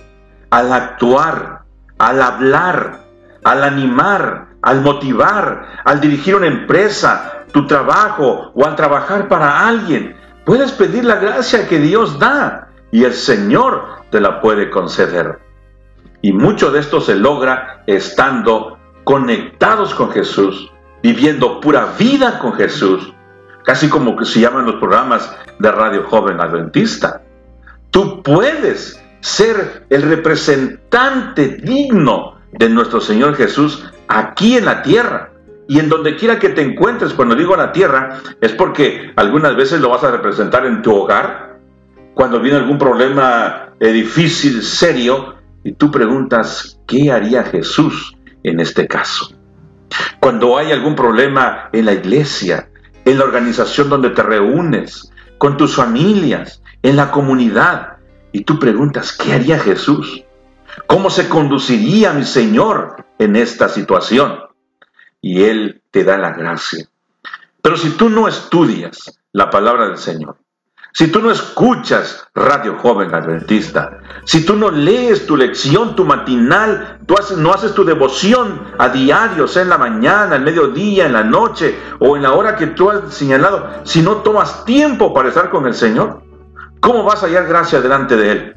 al 0.50 0.72
actuar, 0.72 1.64
al 1.98 2.22
hablar, 2.22 3.06
al 3.44 3.64
animar, 3.64 4.48
al 4.62 4.82
motivar, 4.82 5.82
al 5.84 6.00
dirigir 6.00 6.36
una 6.36 6.48
empresa, 6.48 7.46
tu 7.52 7.68
trabajo 7.68 8.52
o 8.54 8.66
al 8.66 8.76
trabajar 8.76 9.28
para 9.28 9.68
alguien. 9.68 10.16
Puedes 10.46 10.72
pedir 10.72 11.06
la 11.06 11.16
gracia 11.16 11.68
que 11.68 11.80
Dios 11.80 12.20
da 12.20 12.68
y 12.92 13.04
el 13.04 13.14
Señor 13.14 14.04
te 14.10 14.20
la 14.20 14.42
puede 14.42 14.70
conceder. 14.70 15.40
Y 16.22 16.34
mucho 16.34 16.72
de 16.72 16.80
esto 16.80 17.02
se 17.02 17.16
logra 17.16 17.84
estando 17.88 18.73
conectados 19.04 19.94
con 19.94 20.12
Jesús, 20.12 20.72
viviendo 21.02 21.60
pura 21.60 21.94
vida 21.98 22.40
con 22.40 22.54
Jesús, 22.54 23.14
casi 23.64 23.90
como 23.90 24.16
que 24.16 24.26
se 24.26 24.40
llaman 24.40 24.66
los 24.66 24.76
programas 24.76 25.36
de 25.60 25.72
Radio 25.72 26.04
Joven 26.04 26.40
Adventista. 26.40 27.22
Tú 27.92 28.24
puedes 28.24 29.02
ser 29.20 29.86
el 29.90 30.02
representante 30.04 31.48
digno 31.48 32.38
de 32.52 32.70
nuestro 32.70 33.00
Señor 33.02 33.36
Jesús 33.36 33.90
aquí 34.08 34.58
en 34.58 34.66
la 34.66 34.82
tierra. 34.82 35.30
Y 35.68 35.80
en 35.80 35.88
donde 35.88 36.18
quiera 36.18 36.40
que 36.40 36.50
te 36.50 36.62
encuentres, 36.62 37.14
cuando 37.14 37.36
digo 37.36 37.56
la 37.56 37.72
tierra, 37.72 38.20
es 38.42 38.52
porque 38.52 39.14
algunas 39.16 39.56
veces 39.56 39.80
lo 39.80 39.90
vas 39.90 40.04
a 40.04 40.12
representar 40.12 40.66
en 40.66 40.82
tu 40.82 40.94
hogar, 40.94 41.58
cuando 42.14 42.40
viene 42.42 42.58
algún 42.58 42.78
problema 42.78 43.70
difícil, 43.80 44.62
serio, 44.62 45.36
y 45.64 45.72
tú 45.74 45.90
preguntas, 45.90 46.80
¿qué 46.86 47.12
haría 47.12 47.44
Jesús 47.44 48.16
en 48.44 48.60
este 48.60 48.88
caso? 48.88 49.36
Cuando 50.20 50.58
hay 50.58 50.72
algún 50.72 50.96
problema 50.96 51.70
en 51.72 51.86
la 51.86 51.94
iglesia, 51.94 52.70
en 53.06 53.18
la 53.18 53.26
organización 53.26 53.90
donde 53.90 54.12
te 54.12 54.24
reúnes, 54.24 55.12
con 55.38 55.58
tus 55.58 55.76
familias, 55.76 56.62
en 56.82 56.96
la 56.96 57.12
comunidad, 57.12 57.98
y 58.32 58.44
tú 58.44 58.60
preguntas, 58.60 59.14
¿qué 59.14 59.34
haría 59.34 59.60
Jesús? 59.60 60.24
¿Cómo 60.88 61.10
se 61.10 61.30
conduciría 61.30 62.14
mi 62.14 62.24
Señor 62.24 63.06
en 63.20 63.36
esta 63.36 63.70
situación? 63.70 64.40
Y 65.22 65.44
Él 65.44 65.82
te 65.92 66.04
da 66.04 66.18
la 66.18 66.32
gracia. 66.32 66.88
Pero 67.62 67.78
si 67.78 67.92
tú 67.92 68.10
no 68.10 68.28
estudias 68.28 69.20
la 69.32 69.50
palabra 69.50 69.88
del 69.88 69.98
Señor, 69.98 70.38
si 70.96 71.08
tú 71.08 71.22
no 71.22 71.32
escuchas 71.32 72.28
Radio 72.36 72.78
Joven 72.78 73.16
Adventista, 73.16 73.98
si 74.26 74.46
tú 74.46 74.56
no 74.56 74.70
lees 74.70 75.26
tu 75.26 75.36
lección, 75.36 75.96
tu 75.96 76.06
matinal, 76.06 77.00
tú 77.08 77.16
no 77.38 77.52
haces 77.52 77.74
tu 77.74 77.84
devoción 77.84 78.62
a 78.78 78.90
diario, 78.90 79.48
sea 79.48 79.64
en 79.64 79.70
la 79.70 79.80
mañana, 79.80 80.36
en 80.36 80.44
mediodía, 80.44 81.08
en 81.08 81.14
la 81.14 81.24
noche 81.24 81.76
o 82.00 82.16
en 82.16 82.22
la 82.22 82.34
hora 82.34 82.56
que 82.56 82.68
tú 82.68 82.92
has 82.92 83.12
señalado, 83.12 83.68
si 83.84 84.04
no 84.04 84.18
tomas 84.18 84.66
tiempo 84.66 85.16
para 85.16 85.30
estar 85.30 85.50
con 85.50 85.66
el 85.66 85.74
Señor, 85.74 86.22
¿cómo 86.80 87.04
vas 87.04 87.24
a 87.24 87.26
hallar 87.26 87.48
gracia 87.48 87.82
delante 87.82 88.16
de 88.16 88.32
Él? 88.32 88.56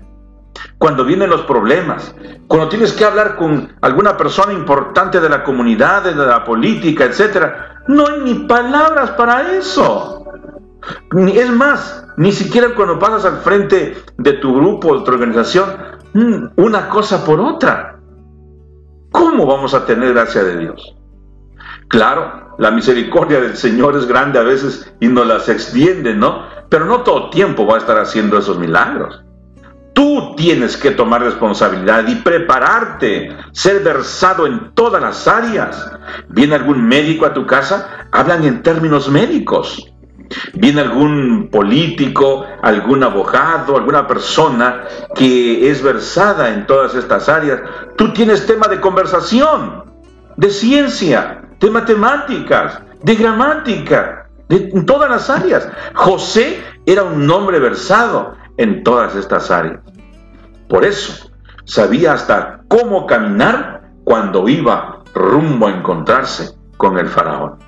Cuando 0.77 1.07
vienen 1.07 1.31
los 1.31 1.43
problemas, 1.43 2.15
cuando 2.49 2.69
tienes 2.69 2.93
que 2.93 3.07
hablar 3.07 3.37
con 3.37 3.75
alguna 3.81 4.15
persona 4.19 4.53
importante 4.53 5.21
de 5.21 5.31
la 5.31 5.43
comunidad, 5.43 6.03
de 6.03 6.15
la 6.15 6.45
política, 6.45 7.07
etc., 7.07 7.47
no 7.89 8.07
hay 8.09 8.21
ni 8.21 8.35
palabras 8.47 9.13
para 9.13 9.53
eso. 9.53 10.27
Es 11.35 11.51
más, 11.51 12.07
ni 12.17 12.33
siquiera 12.33 12.75
cuando 12.75 12.99
pasas 12.99 13.25
al 13.25 13.39
frente 13.39 13.97
de 14.17 14.33
tu 14.35 14.55
grupo, 14.55 14.99
de 14.99 15.05
tu 15.05 15.11
organización, 15.11 15.77
mm, 16.15 16.47
una 16.57 16.89
cosa 16.89 17.25
por 17.25 17.41
otra. 17.41 17.99
¿Cómo 19.11 19.47
vamos 19.47 19.75
a 19.75 19.87
tener 19.87 20.13
gracia 20.13 20.43
de 20.43 20.59
Dios? 20.59 20.97
Claro, 21.89 22.55
la 22.59 22.71
misericordia 22.71 23.41
del 23.41 23.57
Señor 23.57 23.97
es 23.97 24.07
grande 24.07 24.39
a 24.39 24.43
veces 24.43 24.93
y 25.01 25.09
nos 25.09 25.27
las 25.27 25.49
extiende, 25.49 26.15
¿no? 26.15 26.43
Pero 26.69 26.85
no 26.85 27.03
todo 27.03 27.31
tiempo 27.31 27.67
va 27.67 27.77
a 27.77 27.79
estar 27.79 27.99
haciendo 27.99 28.39
esos 28.39 28.59
milagros. 28.59 29.23
Tú 29.95 30.35
tienes 30.37 30.77
que 30.77 30.91
tomar 30.91 31.23
responsabilidad 31.23 32.07
y 32.07 32.17
prepararte, 32.17 33.35
ser 33.53 33.83
versado 33.83 34.47
en 34.47 34.75
todas 34.75 35.01
las 35.01 35.27
áreas. 35.27 35.91
Viene 36.29 36.55
algún 36.55 36.87
médico 36.87 37.25
a 37.25 37.33
tu 37.33 37.47
casa, 37.47 38.09
hablan 38.13 38.45
en 38.45 38.63
términos 38.63 39.09
médicos. 39.09 39.83
Viene 40.55 40.81
algún 40.81 41.49
político, 41.51 42.45
algún 42.63 43.03
abogado, 43.03 43.77
alguna 43.77 44.07
persona 44.07 44.85
que 45.15 45.71
es 45.71 45.83
versada 45.83 46.51
en 46.51 46.67
todas 46.67 46.95
estas 46.95 47.29
áreas. 47.29 47.61
Tú 47.97 48.13
tienes 48.13 48.47
tema 48.47 48.69
de 48.69 48.81
conversación, 48.81 49.85
de 50.37 50.51
ciencia, 50.51 51.43
de 51.61 51.71
matemáticas, 51.71 52.81
de 53.03 53.15
gramática, 53.15 54.29
de, 54.49 54.71
en 54.73 54.87
todas 54.87 55.11
las 55.11 55.31
áreas. 55.31 55.69
José 55.95 56.63
era 56.87 57.05
un 57.05 57.31
hombre 57.31 57.59
versado 57.59 58.35
en 58.57 58.83
todas 58.83 59.15
estas 59.15 59.51
áreas. 59.51 59.81
Por 60.69 60.85
eso 60.85 61.31
sabía 61.65 62.13
hasta 62.13 62.61
cómo 62.69 63.07
caminar 63.07 63.91
cuando 64.05 64.49
iba 64.49 65.03
rumbo 65.15 65.67
a 65.67 65.71
encontrarse 65.71 66.55
con 66.77 66.99
el 66.99 67.09
faraón. 67.09 67.59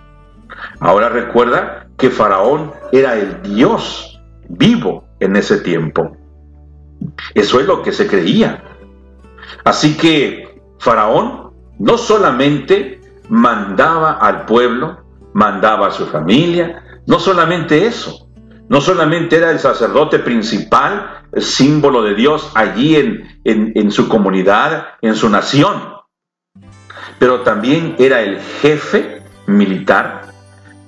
Ahora 0.80 1.08
recuerda 1.08 1.87
que 1.98 2.10
Faraón 2.10 2.72
era 2.92 3.16
el 3.16 3.42
Dios 3.42 4.20
vivo 4.48 5.04
en 5.20 5.36
ese 5.36 5.58
tiempo. 5.58 6.16
Eso 7.34 7.60
es 7.60 7.66
lo 7.66 7.82
que 7.82 7.92
se 7.92 8.06
creía. 8.06 8.62
Así 9.64 9.96
que 9.96 10.60
Faraón 10.78 11.52
no 11.78 11.98
solamente 11.98 13.00
mandaba 13.28 14.12
al 14.12 14.46
pueblo, 14.46 15.04
mandaba 15.34 15.88
a 15.88 15.90
su 15.90 16.06
familia, 16.06 16.82
no 17.06 17.18
solamente 17.18 17.86
eso, 17.86 18.28
no 18.68 18.80
solamente 18.80 19.36
era 19.36 19.50
el 19.50 19.58
sacerdote 19.58 20.20
principal, 20.20 21.24
el 21.32 21.42
símbolo 21.42 22.02
de 22.02 22.14
Dios 22.14 22.50
allí 22.54 22.96
en, 22.96 23.40
en, 23.44 23.72
en 23.74 23.90
su 23.90 24.08
comunidad, 24.08 24.86
en 25.02 25.14
su 25.14 25.28
nación, 25.28 25.94
pero 27.18 27.40
también 27.40 27.96
era 27.98 28.20
el 28.22 28.38
jefe 28.40 29.22
militar 29.46 30.27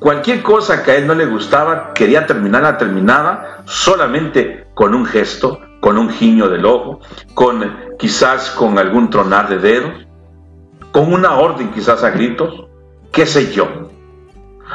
Cualquier 0.01 0.43
cosa 0.43 0.83
que 0.83 0.93
a 0.93 0.97
él 0.97 1.07
no 1.07 1.15
le 1.15 1.27
gustaba, 1.27 1.93
quería 1.93 2.27
terminarla, 2.27 2.79
terminaba 2.79 3.63
solamente 3.67 4.67
con 4.73 4.95
un 4.95 5.05
gesto, 5.05 5.61
con 5.81 5.99
un 5.99 6.09
guiño 6.09 6.49
del 6.49 6.65
ojo, 6.65 7.01
con 7.35 7.77
quizás 7.99 8.51
con 8.51 8.79
algún 8.79 9.11
tronar 9.11 9.51
de 9.51 9.59
dedos, 9.59 10.07
con 10.91 11.13
una 11.13 11.35
orden 11.35 11.71
quizás 11.71 12.03
a 12.03 12.11
gritos, 12.11 12.67
qué 13.13 13.27
sé 13.27 13.53
yo. 13.53 13.91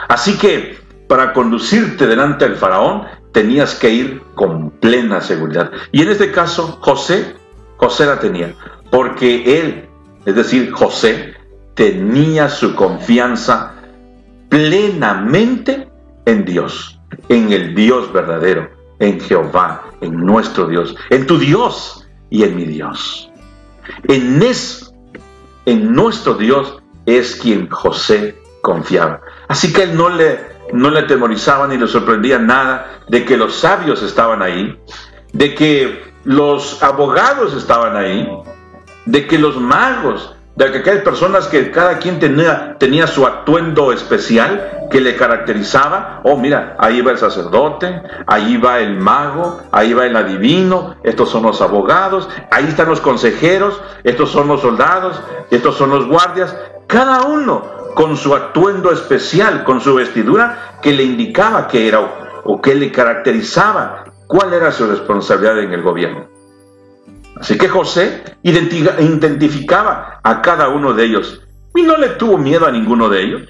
Así 0.07 0.37
que 0.37 0.77
para 1.07 1.33
conducirte 1.33 2.05
delante 2.05 2.47
del 2.47 2.57
faraón 2.57 3.05
tenías 3.31 3.73
que 3.75 3.89
ir 3.89 4.21
con 4.35 4.69
plena 4.69 5.21
seguridad. 5.21 5.71
Y 5.91 6.03
en 6.03 6.09
este 6.09 6.31
caso, 6.31 6.77
José, 6.81 7.35
José 7.77 8.05
la 8.05 8.19
tenía, 8.19 8.53
porque 8.91 9.59
él, 9.59 9.89
es 10.23 10.35
decir, 10.35 10.71
José, 10.71 11.33
tenía 11.73 12.47
su 12.49 12.75
confianza 12.75 13.74
plenamente 14.55 15.85
en 16.25 16.45
Dios, 16.45 16.97
en 17.27 17.51
el 17.51 17.75
Dios 17.75 18.13
verdadero, 18.13 18.69
en 18.99 19.19
Jehová, 19.19 19.83
en 19.99 20.15
nuestro 20.15 20.67
Dios, 20.67 20.95
en 21.09 21.27
tu 21.27 21.37
Dios 21.37 22.07
y 22.29 22.43
en 22.43 22.55
mi 22.55 22.63
Dios. 22.63 23.29
En 24.07 24.41
eso, 24.41 24.93
en 25.65 25.91
nuestro 25.91 26.35
Dios 26.35 26.81
es 27.05 27.35
quien 27.35 27.69
José 27.69 28.41
confiaba. 28.61 29.19
Así 29.49 29.73
que 29.73 29.83
él 29.83 29.97
no 29.97 30.07
le, 30.07 30.39
no 30.71 30.89
le 30.89 30.99
atemorizaba 31.01 31.67
ni 31.67 31.77
le 31.77 31.89
sorprendía 31.89 32.39
nada 32.39 33.01
de 33.09 33.25
que 33.25 33.35
los 33.35 33.55
sabios 33.57 34.01
estaban 34.03 34.41
ahí, 34.41 34.79
de 35.33 35.53
que 35.53 36.13
los 36.23 36.81
abogados 36.81 37.53
estaban 37.55 37.97
ahí, 37.97 38.25
de 39.05 39.27
que 39.27 39.37
los 39.37 39.57
magos 39.57 40.33
de 40.55 40.81
que 40.81 40.89
hay 40.89 40.99
personas 40.99 41.47
que 41.47 41.69
cada 41.69 41.99
quien 41.99 42.19
tenía, 42.19 42.77
tenía 42.79 43.07
su 43.07 43.25
atuendo 43.25 43.91
especial 43.91 44.87
que 44.89 45.01
le 45.01 45.15
caracterizaba. 45.15 46.21
Oh, 46.23 46.37
mira, 46.37 46.75
ahí 46.79 47.01
va 47.01 47.11
el 47.11 47.17
sacerdote, 47.17 48.01
ahí 48.25 48.57
va 48.57 48.79
el 48.79 48.95
mago, 48.97 49.61
ahí 49.71 49.93
va 49.93 50.05
el 50.05 50.15
adivino, 50.15 50.95
estos 51.03 51.29
son 51.29 51.43
los 51.43 51.61
abogados, 51.61 52.29
ahí 52.51 52.65
están 52.65 52.87
los 52.87 53.01
consejeros, 53.01 53.81
estos 54.03 54.29
son 54.31 54.47
los 54.47 54.61
soldados, 54.61 55.21
estos 55.51 55.75
son 55.75 55.89
los 55.89 56.07
guardias, 56.07 56.55
cada 56.87 57.23
uno 57.23 57.75
con 57.93 58.15
su 58.15 58.33
atuendo 58.33 58.91
especial, 58.91 59.63
con 59.63 59.81
su 59.81 59.95
vestidura 59.95 60.77
que 60.81 60.93
le 60.93 61.03
indicaba 61.03 61.67
que 61.67 61.87
era 61.87 61.99
o 62.43 62.61
que 62.61 62.75
le 62.75 62.91
caracterizaba 62.91 64.05
cuál 64.27 64.53
era 64.53 64.71
su 64.71 64.87
responsabilidad 64.87 65.59
en 65.59 65.73
el 65.73 65.81
gobierno. 65.81 66.34
Así 67.39 67.57
que 67.57 67.67
José 67.67 68.23
identificaba 68.43 70.19
a 70.23 70.41
cada 70.41 70.69
uno 70.69 70.93
de 70.93 71.03
ellos 71.05 71.41
y 71.75 71.81
no 71.83 71.97
le 71.97 72.09
tuvo 72.09 72.37
miedo 72.37 72.65
a 72.65 72.71
ninguno 72.71 73.09
de 73.09 73.23
ellos. 73.23 73.41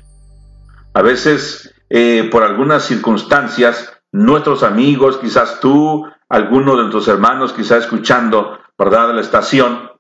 A 0.94 1.02
veces, 1.02 1.76
eh, 1.90 2.28
por 2.32 2.44
algunas 2.44 2.84
circunstancias, 2.84 3.94
nuestros 4.12 4.64
amigos, 4.64 5.18
quizás 5.18 5.60
tú, 5.60 6.06
alguno 6.30 6.72
de 6.76 6.84
nuestros 6.84 7.08
hermanos, 7.08 7.54
quizás 7.54 7.84
escuchando, 7.84 8.58
¿verdad?, 8.78 9.14
la 9.14 9.22
estación, 9.22 9.92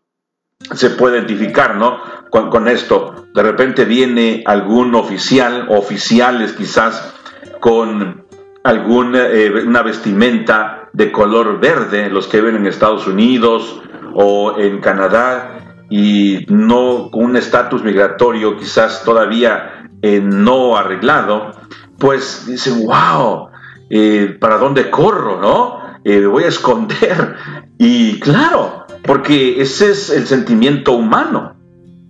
se 0.73 0.89
puede 0.91 1.17
identificar, 1.17 1.75
¿no? 1.75 1.99
Con, 2.31 2.67
esto. 2.67 3.27
De 3.33 3.43
repente 3.43 3.85
viene 3.85 4.43
algún 4.45 4.95
oficial, 4.95 5.67
oficiales 5.69 6.53
quizás, 6.53 7.13
con 7.59 8.25
alguna 8.63 9.27
eh, 9.27 9.51
una 9.65 9.83
vestimenta 9.83 10.74
de 10.95 11.11
color 11.11 11.59
verde, 11.59 12.09
los 12.09 12.27
que 12.27 12.39
viven 12.39 12.55
en 12.55 12.67
Estados 12.67 13.05
Unidos 13.05 13.81
o 14.13 14.57
en 14.57 14.79
Canadá, 14.79 15.83
y 15.89 16.45
no 16.47 17.09
con 17.11 17.25
un 17.25 17.37
estatus 17.37 17.83
migratorio 17.83 18.57
quizás 18.57 19.03
todavía 19.03 19.89
eh, 20.01 20.21
no 20.21 20.77
arreglado, 20.77 21.51
pues 21.99 22.45
dicen, 22.47 22.85
wow, 22.85 23.49
eh, 23.89 24.37
¿para 24.39 24.57
dónde 24.57 24.89
corro? 24.89 25.39
¿No? 25.39 25.85
me 26.03 26.27
voy 26.27 26.43
a 26.43 26.47
esconder. 26.49 27.35
Y 27.77 28.21
claro, 28.21 28.85
porque 29.03 29.61
ese 29.61 29.91
es 29.91 30.09
el 30.09 30.25
sentimiento 30.25 30.93
humano. 30.93 31.57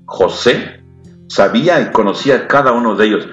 José 0.05 0.83
sabía 1.27 1.81
y 1.81 1.91
conocía 1.91 2.35
a 2.35 2.47
cada 2.47 2.71
uno 2.71 2.95
de 2.95 3.07
ellos, 3.07 3.27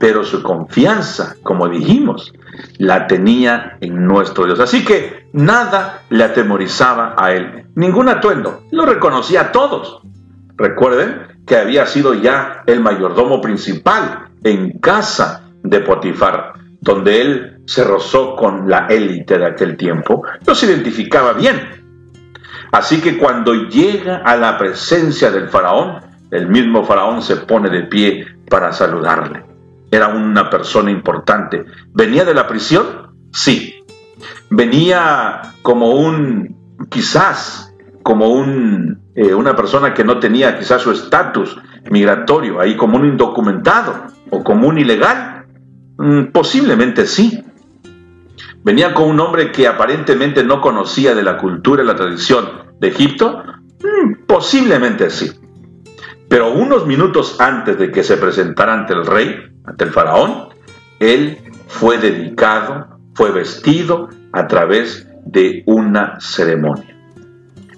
pero 0.00 0.24
su 0.24 0.42
confianza, 0.42 1.36
como 1.44 1.68
dijimos, 1.68 2.32
la 2.78 3.06
tenía 3.06 3.76
en 3.80 4.06
nuestro 4.06 4.44
Dios. 4.44 4.60
Así 4.60 4.84
que 4.84 5.28
nada 5.32 6.02
le 6.10 6.24
atemorizaba 6.24 7.14
a 7.16 7.32
él, 7.32 7.66
ningún 7.74 8.08
atuendo, 8.08 8.64
lo 8.70 8.86
reconocía 8.86 9.40
a 9.42 9.52
todos. 9.52 10.02
Recuerden 10.56 11.42
que 11.46 11.56
había 11.56 11.86
sido 11.86 12.14
ya 12.14 12.62
el 12.66 12.80
mayordomo 12.80 13.40
principal 13.40 14.28
en 14.42 14.78
casa 14.78 15.42
de 15.62 15.80
Potifar, 15.80 16.54
donde 16.80 17.20
él 17.20 17.58
se 17.66 17.84
rozó 17.84 18.36
con 18.36 18.68
la 18.68 18.86
élite 18.86 19.38
de 19.38 19.46
aquel 19.46 19.76
tiempo, 19.76 20.22
los 20.46 20.62
identificaba 20.62 21.32
bien 21.32 21.76
Así 22.72 23.00
que 23.00 23.16
cuando 23.16 23.54
llega 23.54 24.18
a 24.18 24.36
la 24.36 24.58
presencia 24.58 25.30
del 25.30 25.48
faraón, 25.48 26.00
el 26.30 26.48
mismo 26.48 26.84
faraón 26.84 27.22
se 27.22 27.36
pone 27.36 27.70
de 27.70 27.84
pie 27.84 28.26
para 28.50 28.72
saludarle. 28.72 29.44
Era 29.90 30.08
una 30.08 30.50
persona 30.50 30.90
importante. 30.90 31.64
¿Venía 31.92 32.24
de 32.24 32.34
la 32.34 32.46
prisión? 32.46 33.16
Sí. 33.32 33.84
Venía 34.50 35.54
como 35.62 35.90
un, 35.90 36.56
quizás, 36.90 37.74
como 38.02 38.28
un, 38.28 39.00
eh, 39.14 39.34
una 39.34 39.54
persona 39.54 39.94
que 39.94 40.04
no 40.04 40.18
tenía 40.18 40.58
quizás 40.58 40.82
su 40.82 40.90
estatus 40.90 41.56
migratorio, 41.90 42.60
ahí 42.60 42.76
como 42.76 42.96
un 42.96 43.06
indocumentado 43.06 44.06
o 44.30 44.42
como 44.42 44.68
un 44.68 44.78
ilegal. 44.78 45.46
Mm, 45.98 46.26
posiblemente 46.26 47.06
sí. 47.06 47.42
¿Venía 48.62 48.94
con 48.94 49.08
un 49.08 49.20
hombre 49.20 49.52
que 49.52 49.68
aparentemente 49.68 50.42
no 50.42 50.60
conocía 50.60 51.14
de 51.14 51.22
la 51.22 51.38
cultura 51.38 51.82
y 51.82 51.86
la 51.86 51.94
tradición 51.94 52.48
de 52.80 52.88
Egipto? 52.88 53.42
Mm, 53.82 54.26
posiblemente 54.26 55.10
sí. 55.10 55.30
Pero 56.28 56.52
unos 56.52 56.86
minutos 56.86 57.40
antes 57.40 57.78
de 57.78 57.92
que 57.92 58.02
se 58.02 58.16
presentara 58.16 58.74
ante 58.74 58.92
el 58.92 59.06
rey, 59.06 59.36
ante 59.66 59.84
el 59.84 59.90
faraón, 59.90 60.48
él 61.00 61.38
fue 61.68 61.98
dedicado, 61.98 62.98
fue 63.14 63.32
vestido 63.32 64.08
a 64.32 64.46
través 64.46 65.08
de 65.24 65.62
una 65.66 66.20
ceremonia. 66.20 66.96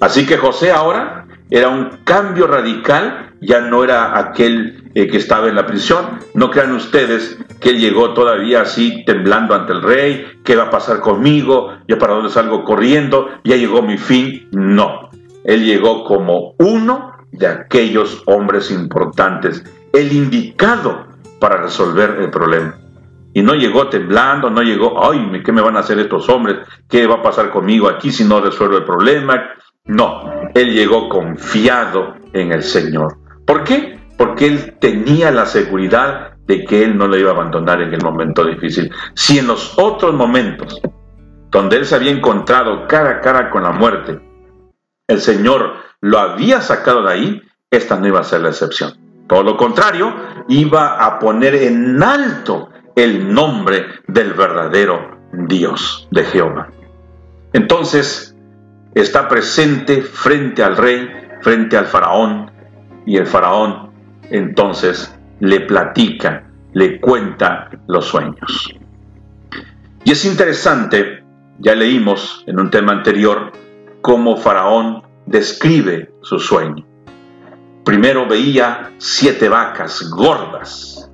Así 0.01 0.27
que 0.27 0.37
José 0.37 0.71
ahora 0.71 1.27
era 1.51 1.69
un 1.69 1.99
cambio 2.05 2.47
radical, 2.47 3.35
ya 3.41 3.61
no 3.61 3.85
era 3.85 4.19
aquel 4.19 4.91
eh, 4.95 5.09
que 5.09 5.17
estaba 5.17 5.49
en 5.49 5.55
la 5.55 5.67
prisión. 5.67 6.19
No 6.35 6.51
crean 6.51 6.73
ustedes 6.73 7.39
que 7.61 7.71
él 7.71 7.81
llegó 7.81 8.13
todavía 8.13 8.63
así 8.63 9.05
temblando 9.05 9.55
ante 9.55 9.73
el 9.73 9.83
rey, 9.83 10.27
¿qué 10.45 10.57
va 10.57 10.65
a 10.65 10.71
pasar 10.71 11.01
conmigo? 11.01 11.73
¿Ya 11.89 11.99
para 11.99 12.15
dónde 12.15 12.31
salgo 12.31 12.65
corriendo? 12.65 13.29
¿Ya 13.45 13.57
llegó 13.57 13.83
mi 13.83 13.99
fin? 13.99 14.49
No, 14.53 15.11
él 15.45 15.65
llegó 15.65 16.05
como 16.05 16.55
uno 16.59 17.13
de 17.33 17.47
aquellos 17.47 18.23
hombres 18.27 18.71
importantes, 18.71 19.65
el 19.93 20.13
indicado 20.13 21.08
para 21.41 21.59
resolver 21.59 22.19
el 22.21 22.31
problema. 22.31 22.75
Y 23.35 23.43
no 23.43 23.55
llegó 23.55 23.89
temblando, 23.89 24.51
no 24.51 24.63
llegó, 24.63 25.11
ay, 25.11 25.43
¿qué 25.45 25.53
me 25.53 25.61
van 25.61 25.77
a 25.77 25.81
hacer 25.81 25.99
estos 25.99 26.29
hombres? 26.29 26.59
¿Qué 26.89 27.07
va 27.07 27.17
a 27.17 27.23
pasar 27.23 27.51
conmigo 27.51 27.89
aquí 27.89 28.11
si 28.11 28.25
no 28.25 28.41
resuelvo 28.41 28.79
el 28.79 28.85
problema? 28.85 29.51
No, 29.85 30.33
él 30.55 30.73
llegó 30.73 31.09
confiado 31.09 32.15
en 32.33 32.53
el 32.53 32.63
Señor. 32.63 33.19
¿Por 33.47 33.65
qué? 33.65 33.99
Porque 34.17 34.47
él 34.47 34.77
tenía 34.81 35.31
la 35.31 35.47
seguridad 35.47 36.33
de 36.47 36.65
que 36.65 36.83
él 36.83 36.97
no 36.97 37.07
lo 37.07 37.17
iba 37.17 37.31
a 37.31 37.35
abandonar 37.35 37.81
en 37.83 37.95
el 37.95 38.03
momento 38.03 38.45
difícil. 38.45 38.91
Si 39.15 39.39
en 39.39 39.47
los 39.47 39.79
otros 39.79 40.15
momentos, 40.15 40.81
donde 41.51 41.77
él 41.77 41.87
se 41.87 41.95
había 41.95 42.11
encontrado 42.11 42.87
cara 42.87 43.11
a 43.11 43.21
cara 43.21 43.51
con 43.51 43.63
la 43.63 43.73
muerte, 43.73 44.19
el 45.07 45.21
Señor 45.21 45.75
lo 46.01 46.19
había 46.19 46.61
sacado 46.61 47.03
de 47.05 47.13
ahí, 47.13 47.43
esta 47.71 47.99
no 47.99 48.09
iba 48.09 48.21
a 48.21 48.25
ser 48.25 48.41
la 48.41 48.49
excepción. 48.49 49.08
Todo 49.29 49.43
lo 49.43 49.57
contrario, 49.57 50.15
iba 50.49 51.05
a 51.05 51.19
poner 51.19 51.55
en 51.55 52.03
alto 52.03 52.71
el 52.97 53.33
nombre 53.33 53.85
del 54.07 54.33
verdadero 54.33 55.19
Dios 55.33 56.09
de 56.11 56.25
Jehová. 56.25 56.69
Entonces, 57.53 58.35
está 58.95 59.29
presente 59.29 60.03
frente 60.03 60.63
al 60.63 60.77
rey, 60.77 61.09
frente 61.43 61.77
al 61.77 61.87
faraón, 61.87 62.51
y 63.05 63.17
el 63.19 63.27
faraón 63.27 63.91
entonces 64.31 65.15
le 65.41 65.61
platica, 65.61 66.45
le 66.73 67.01
cuenta 67.01 67.71
los 67.87 68.07
sueños. 68.07 68.75
Y 70.05 70.11
es 70.11 70.25
interesante, 70.25 71.23
ya 71.59 71.75
leímos 71.75 72.45
en 72.47 72.59
un 72.59 72.71
tema 72.71 72.93
anterior, 72.93 73.53
cómo 74.01 74.37
faraón 74.37 75.03
describe 75.27 76.11
su 76.23 76.39
sueño. 76.39 76.88
Primero 77.89 78.29
veía 78.29 78.91
siete 78.99 79.49
vacas 79.49 80.11
gordas, 80.11 81.11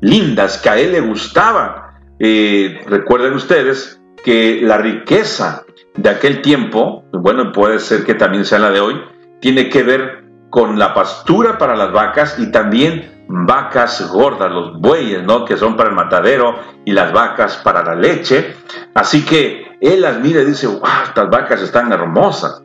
lindas, 0.00 0.56
que 0.56 0.70
a 0.70 0.78
él 0.78 0.92
le 0.92 1.00
gustaban. 1.00 1.72
Eh, 2.18 2.80
recuerden 2.86 3.34
ustedes 3.34 4.00
que 4.24 4.60
la 4.62 4.78
riqueza 4.78 5.66
de 5.94 6.08
aquel 6.08 6.40
tiempo, 6.40 7.04
bueno, 7.12 7.52
puede 7.52 7.80
ser 7.80 8.02
que 8.02 8.14
también 8.14 8.46
sea 8.46 8.58
la 8.58 8.70
de 8.70 8.80
hoy, 8.80 8.94
tiene 9.42 9.68
que 9.68 9.82
ver 9.82 10.24
con 10.48 10.78
la 10.78 10.94
pastura 10.94 11.58
para 11.58 11.76
las 11.76 11.92
vacas 11.92 12.38
y 12.38 12.50
también 12.50 13.26
vacas 13.28 14.10
gordas, 14.10 14.50
los 14.50 14.80
bueyes, 14.80 15.22
¿no? 15.22 15.44
Que 15.44 15.58
son 15.58 15.76
para 15.76 15.90
el 15.90 15.94
matadero 15.94 16.54
y 16.86 16.92
las 16.92 17.12
vacas 17.12 17.58
para 17.58 17.84
la 17.84 17.94
leche. 17.94 18.56
Así 18.94 19.22
que 19.22 19.76
él 19.82 20.00
las 20.00 20.18
mira 20.18 20.40
y 20.40 20.46
dice, 20.46 20.66
wow, 20.66 20.80
estas 21.04 21.28
vacas 21.28 21.60
están 21.60 21.92
hermosas. 21.92 22.62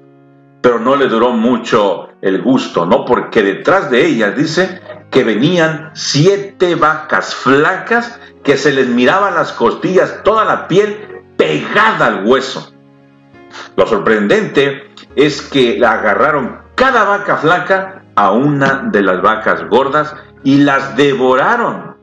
Pero 0.61 0.79
no 0.79 0.95
le 0.95 1.07
duró 1.07 1.31
mucho 1.31 2.10
el 2.21 2.41
gusto, 2.41 2.85
¿no? 2.85 3.05
Porque 3.05 3.43
detrás 3.43 3.89
de 3.89 4.05
ellas 4.05 4.35
dice 4.35 4.81
que 5.09 5.23
venían 5.23 5.91
siete 5.93 6.75
vacas 6.75 7.35
flacas 7.35 8.19
que 8.43 8.57
se 8.57 8.71
les 8.71 8.87
miraban 8.87 9.35
las 9.35 9.51
costillas, 9.51 10.21
toda 10.23 10.45
la 10.45 10.67
piel 10.67 11.23
pegada 11.37 12.07
al 12.07 12.25
hueso. 12.25 12.73
Lo 13.75 13.85
sorprendente 13.85 14.91
es 15.15 15.41
que 15.41 15.77
la 15.77 15.93
agarraron 15.93 16.61
cada 16.75 17.03
vaca 17.03 17.37
flaca 17.37 18.03
a 18.15 18.31
una 18.31 18.89
de 18.91 19.01
las 19.01 19.21
vacas 19.21 19.67
gordas 19.69 20.15
y 20.43 20.57
las 20.57 20.95
devoraron. 20.95 21.97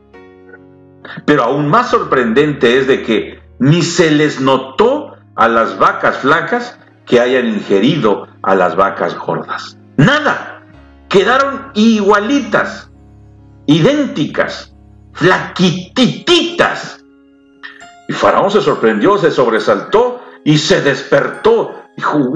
Pero 1.24 1.44
aún 1.44 1.68
más 1.68 1.90
sorprendente 1.90 2.78
es 2.78 2.86
de 2.86 3.02
que 3.02 3.40
ni 3.58 3.82
se 3.82 4.10
les 4.10 4.40
notó 4.40 5.16
a 5.34 5.48
las 5.48 5.78
vacas 5.78 6.18
flacas 6.18 6.78
que 7.06 7.20
hayan 7.20 7.46
ingerido 7.46 8.28
a 8.42 8.54
las 8.54 8.76
vacas 8.76 9.16
gordas. 9.16 9.77
Nada. 9.98 10.62
Quedaron 11.08 11.72
igualitas, 11.74 12.90
idénticas, 13.66 14.74
flaquititas. 15.12 17.04
Y 18.08 18.12
Faraón 18.12 18.50
se 18.50 18.60
sorprendió, 18.60 19.18
se 19.18 19.30
sobresaltó 19.30 20.22
y 20.44 20.58
se 20.58 20.80
despertó. 20.82 21.82
Dijo, 21.96 22.32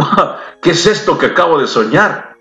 ¿qué 0.62 0.70
es 0.70 0.86
esto 0.86 1.16
que 1.16 1.26
acabo 1.26 1.58
de 1.58 1.68
soñar? 1.68 2.36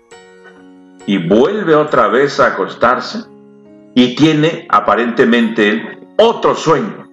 Y 1.06 1.18
vuelve 1.28 1.76
otra 1.76 2.08
vez 2.08 2.40
a 2.40 2.48
acostarse 2.48 3.24
y 3.94 4.16
tiene 4.16 4.66
aparentemente 4.70 6.00
otro 6.18 6.56
sueño, 6.56 7.08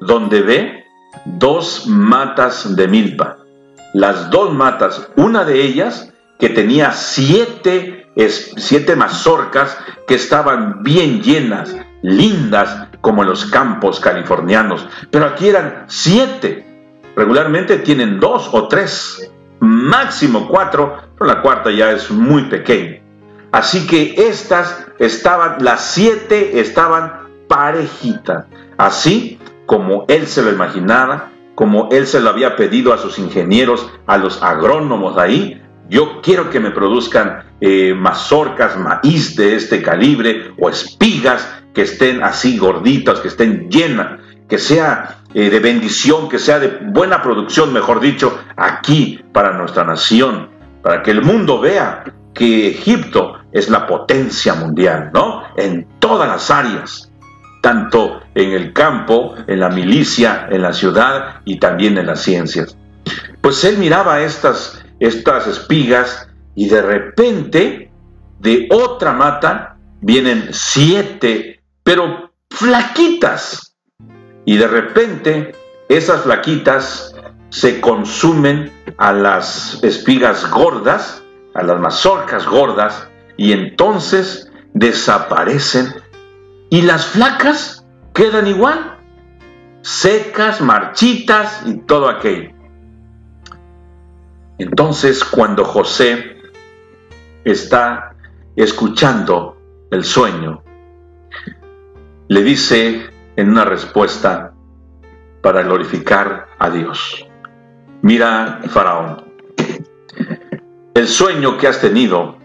donde 0.00 0.42
ve 0.42 0.84
dos 1.24 1.86
matas 1.86 2.76
de 2.76 2.86
milpa. 2.86 3.38
Las 3.94 4.30
dos 4.30 4.52
matas, 4.52 5.08
una 5.16 5.44
de 5.44 5.62
ellas 5.62 6.12
que 6.40 6.48
tenía 6.48 6.92
siete, 6.92 8.08
siete 8.56 8.96
mazorcas 8.96 9.78
que 10.06 10.14
estaban 10.14 10.82
bien 10.82 11.22
llenas, 11.22 11.76
lindas 12.02 12.88
como 13.00 13.22
en 13.22 13.28
los 13.28 13.46
campos 13.46 14.00
californianos, 14.00 14.88
pero 15.10 15.26
aquí 15.26 15.48
eran 15.48 15.84
siete 15.86 16.70
regularmente 17.16 17.78
tienen 17.78 18.20
dos 18.20 18.48
o 18.52 18.68
tres, 18.68 19.30
máximo 19.60 20.48
cuatro, 20.48 20.96
pero 21.18 21.26
la 21.26 21.42
cuarta 21.42 21.70
ya 21.70 21.90
es 21.92 22.10
muy 22.10 22.44
pequeña. 22.44 23.02
Así 23.52 23.86
que 23.86 24.14
estas 24.28 24.86
estaban, 24.98 25.56
las 25.62 25.84
siete 25.84 26.60
estaban 26.60 27.28
parejitas, 27.48 28.46
así 28.78 29.38
como 29.66 30.04
él 30.08 30.26
se 30.26 30.42
lo 30.42 30.50
imaginaba, 30.50 31.30
como 31.54 31.88
él 31.90 32.06
se 32.06 32.20
lo 32.20 32.30
había 32.30 32.56
pedido 32.56 32.94
a 32.94 32.98
sus 32.98 33.18
ingenieros, 33.18 33.90
a 34.06 34.16
los 34.16 34.42
agrónomos 34.42 35.18
ahí. 35.18 35.60
Yo 35.90 36.22
quiero 36.22 36.48
que 36.50 36.60
me 36.60 36.70
produzcan 36.70 37.42
eh, 37.60 37.94
mazorcas, 37.94 38.78
maíz 38.78 39.34
de 39.34 39.56
este 39.56 39.82
calibre 39.82 40.52
o 40.58 40.70
espigas 40.70 41.62
que 41.74 41.82
estén 41.82 42.22
así 42.22 42.56
gorditas, 42.56 43.18
que 43.18 43.26
estén 43.26 43.68
llenas, 43.68 44.20
que 44.48 44.58
sea 44.58 45.18
eh, 45.34 45.50
de 45.50 45.58
bendición, 45.58 46.28
que 46.28 46.38
sea 46.38 46.60
de 46.60 46.78
buena 46.92 47.22
producción, 47.22 47.72
mejor 47.72 48.00
dicho, 48.00 48.38
aquí 48.56 49.20
para 49.32 49.58
nuestra 49.58 49.82
nación, 49.82 50.50
para 50.80 51.02
que 51.02 51.10
el 51.10 51.22
mundo 51.22 51.60
vea 51.60 52.04
que 52.34 52.68
Egipto 52.68 53.38
es 53.50 53.68
la 53.68 53.88
potencia 53.88 54.54
mundial, 54.54 55.10
¿no? 55.12 55.42
En 55.56 55.86
todas 55.98 56.28
las 56.28 56.52
áreas, 56.52 57.10
tanto 57.62 58.20
en 58.36 58.52
el 58.52 58.72
campo, 58.72 59.34
en 59.48 59.58
la 59.58 59.68
milicia, 59.68 60.46
en 60.50 60.62
la 60.62 60.72
ciudad 60.72 61.40
y 61.44 61.58
también 61.58 61.98
en 61.98 62.06
las 62.06 62.22
ciencias. 62.22 62.76
Pues 63.40 63.64
él 63.64 63.78
miraba 63.78 64.20
estas, 64.20 64.79
estas 65.00 65.46
espigas 65.46 66.28
y 66.54 66.68
de 66.68 66.82
repente 66.82 67.90
de 68.38 68.68
otra 68.70 69.12
mata 69.12 69.76
vienen 70.00 70.50
siete, 70.52 71.60
pero 71.82 72.32
flaquitas. 72.50 73.76
Y 74.44 74.56
de 74.56 74.68
repente 74.68 75.52
esas 75.88 76.22
flaquitas 76.22 77.14
se 77.48 77.80
consumen 77.80 78.72
a 78.96 79.12
las 79.12 79.82
espigas 79.82 80.48
gordas 80.50 81.20
a 81.54 81.62
las 81.62 81.80
mazorcas 81.80 82.46
gordas 82.46 83.08
y 83.36 83.52
entonces 83.52 84.50
desaparecen 84.74 85.94
y 86.68 86.82
las 86.82 87.06
flacas 87.06 87.84
quedan 88.14 88.46
igual, 88.46 88.98
secas, 89.82 90.60
marchitas 90.60 91.62
y 91.66 91.78
todo 91.78 92.08
aquello. 92.08 92.50
Entonces 94.60 95.24
cuando 95.24 95.64
José 95.64 96.36
está 97.44 98.14
escuchando 98.54 99.56
el 99.90 100.04
sueño, 100.04 100.62
le 102.28 102.42
dice 102.42 103.08
en 103.36 103.48
una 103.48 103.64
respuesta 103.64 104.52
para 105.40 105.62
glorificar 105.62 106.48
a 106.58 106.68
Dios, 106.68 107.26
mira 108.02 108.60
Faraón, 108.68 109.24
el 110.92 111.08
sueño 111.08 111.56
que 111.56 111.66
has 111.66 111.80
tenido, 111.80 112.36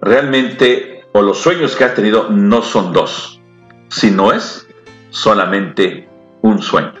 realmente, 0.00 1.04
o 1.12 1.20
los 1.20 1.36
sueños 1.36 1.76
que 1.76 1.84
has 1.84 1.94
tenido 1.94 2.30
no 2.30 2.62
son 2.62 2.94
dos, 2.94 3.42
sino 3.88 4.32
es 4.32 4.66
solamente 5.10 6.08
un 6.40 6.62
sueño. 6.62 6.94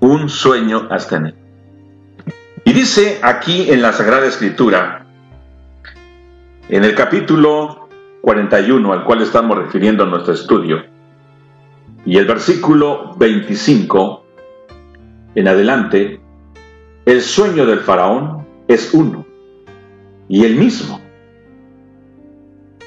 Un 0.00 0.28
sueño 0.28 0.88
has 0.90 1.06
tenido. 1.06 1.37
Y 2.68 2.74
dice 2.74 3.18
aquí 3.22 3.70
en 3.70 3.80
la 3.80 3.94
Sagrada 3.94 4.26
Escritura, 4.26 5.06
en 6.68 6.84
el 6.84 6.94
capítulo 6.94 7.88
41 8.20 8.92
al 8.92 9.04
cual 9.04 9.22
estamos 9.22 9.56
refiriendo 9.56 10.04
en 10.04 10.10
nuestro 10.10 10.34
estudio, 10.34 10.84
y 12.04 12.18
el 12.18 12.26
versículo 12.26 13.14
25 13.16 14.22
en 15.34 15.48
adelante, 15.48 16.20
el 17.06 17.22
sueño 17.22 17.64
del 17.64 17.78
faraón 17.78 18.46
es 18.68 18.92
uno 18.92 19.24
y 20.28 20.44
el 20.44 20.56
mismo. 20.56 21.00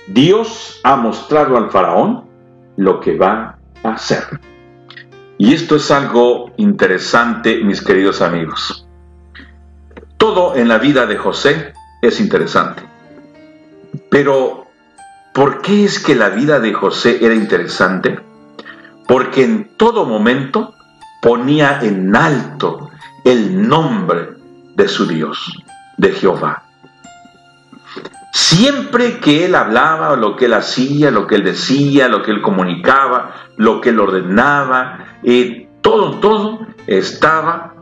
Dios 0.06 0.80
ha 0.84 0.96
mostrado 0.96 1.58
al 1.58 1.72
faraón 1.72 2.26
lo 2.78 3.00
que 3.00 3.17
va 3.17 3.58
a 3.82 3.94
hacer. 3.94 4.26
Y 5.39 5.56
esto 5.56 5.78
es 5.78 5.89
algo 5.89 6.52
interesante, 6.58 7.63
mis 7.63 7.82
queridos 7.82 8.22
amigos. 8.22 8.81
Todo 10.21 10.55
en 10.55 10.67
la 10.67 10.77
vida 10.77 11.07
de 11.07 11.17
José 11.17 11.73
es 11.99 12.19
interesante. 12.19 12.84
Pero, 14.12 14.67
¿por 15.34 15.63
qué 15.63 15.84
es 15.84 15.97
que 15.97 16.13
la 16.13 16.29
vida 16.29 16.60
de 16.60 16.73
José 16.73 17.25
era 17.25 17.34
interesante? 17.34 18.19
Porque 19.07 19.43
en 19.43 19.75
todo 19.77 20.05
momento 20.05 20.75
ponía 21.23 21.79
en 21.81 22.15
alto 22.15 22.91
el 23.25 23.67
nombre 23.67 24.36
de 24.75 24.88
su 24.88 25.07
Dios 25.07 25.53
de 25.97 26.12
Jehová. 26.12 26.65
Siempre 28.31 29.17
que 29.17 29.45
él 29.45 29.55
hablaba, 29.55 30.15
lo 30.17 30.36
que 30.36 30.45
él 30.45 30.53
hacía, 30.53 31.10
lo 31.10 31.25
que 31.25 31.34
él 31.34 31.43
decía, 31.43 32.07
lo 32.07 32.21
que 32.21 32.29
él 32.29 32.43
comunicaba, 32.43 33.38
lo 33.57 33.81
que 33.81 33.89
él 33.89 33.99
ordenaba, 33.99 35.17
eh, 35.23 35.67
todo, 35.81 36.19
todo 36.19 36.67
estaba 36.86 37.81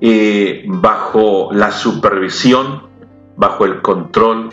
eh, 0.00 0.64
bajo 0.66 1.50
la 1.52 1.70
supervisión, 1.70 2.88
bajo 3.36 3.64
el 3.64 3.82
control 3.82 4.50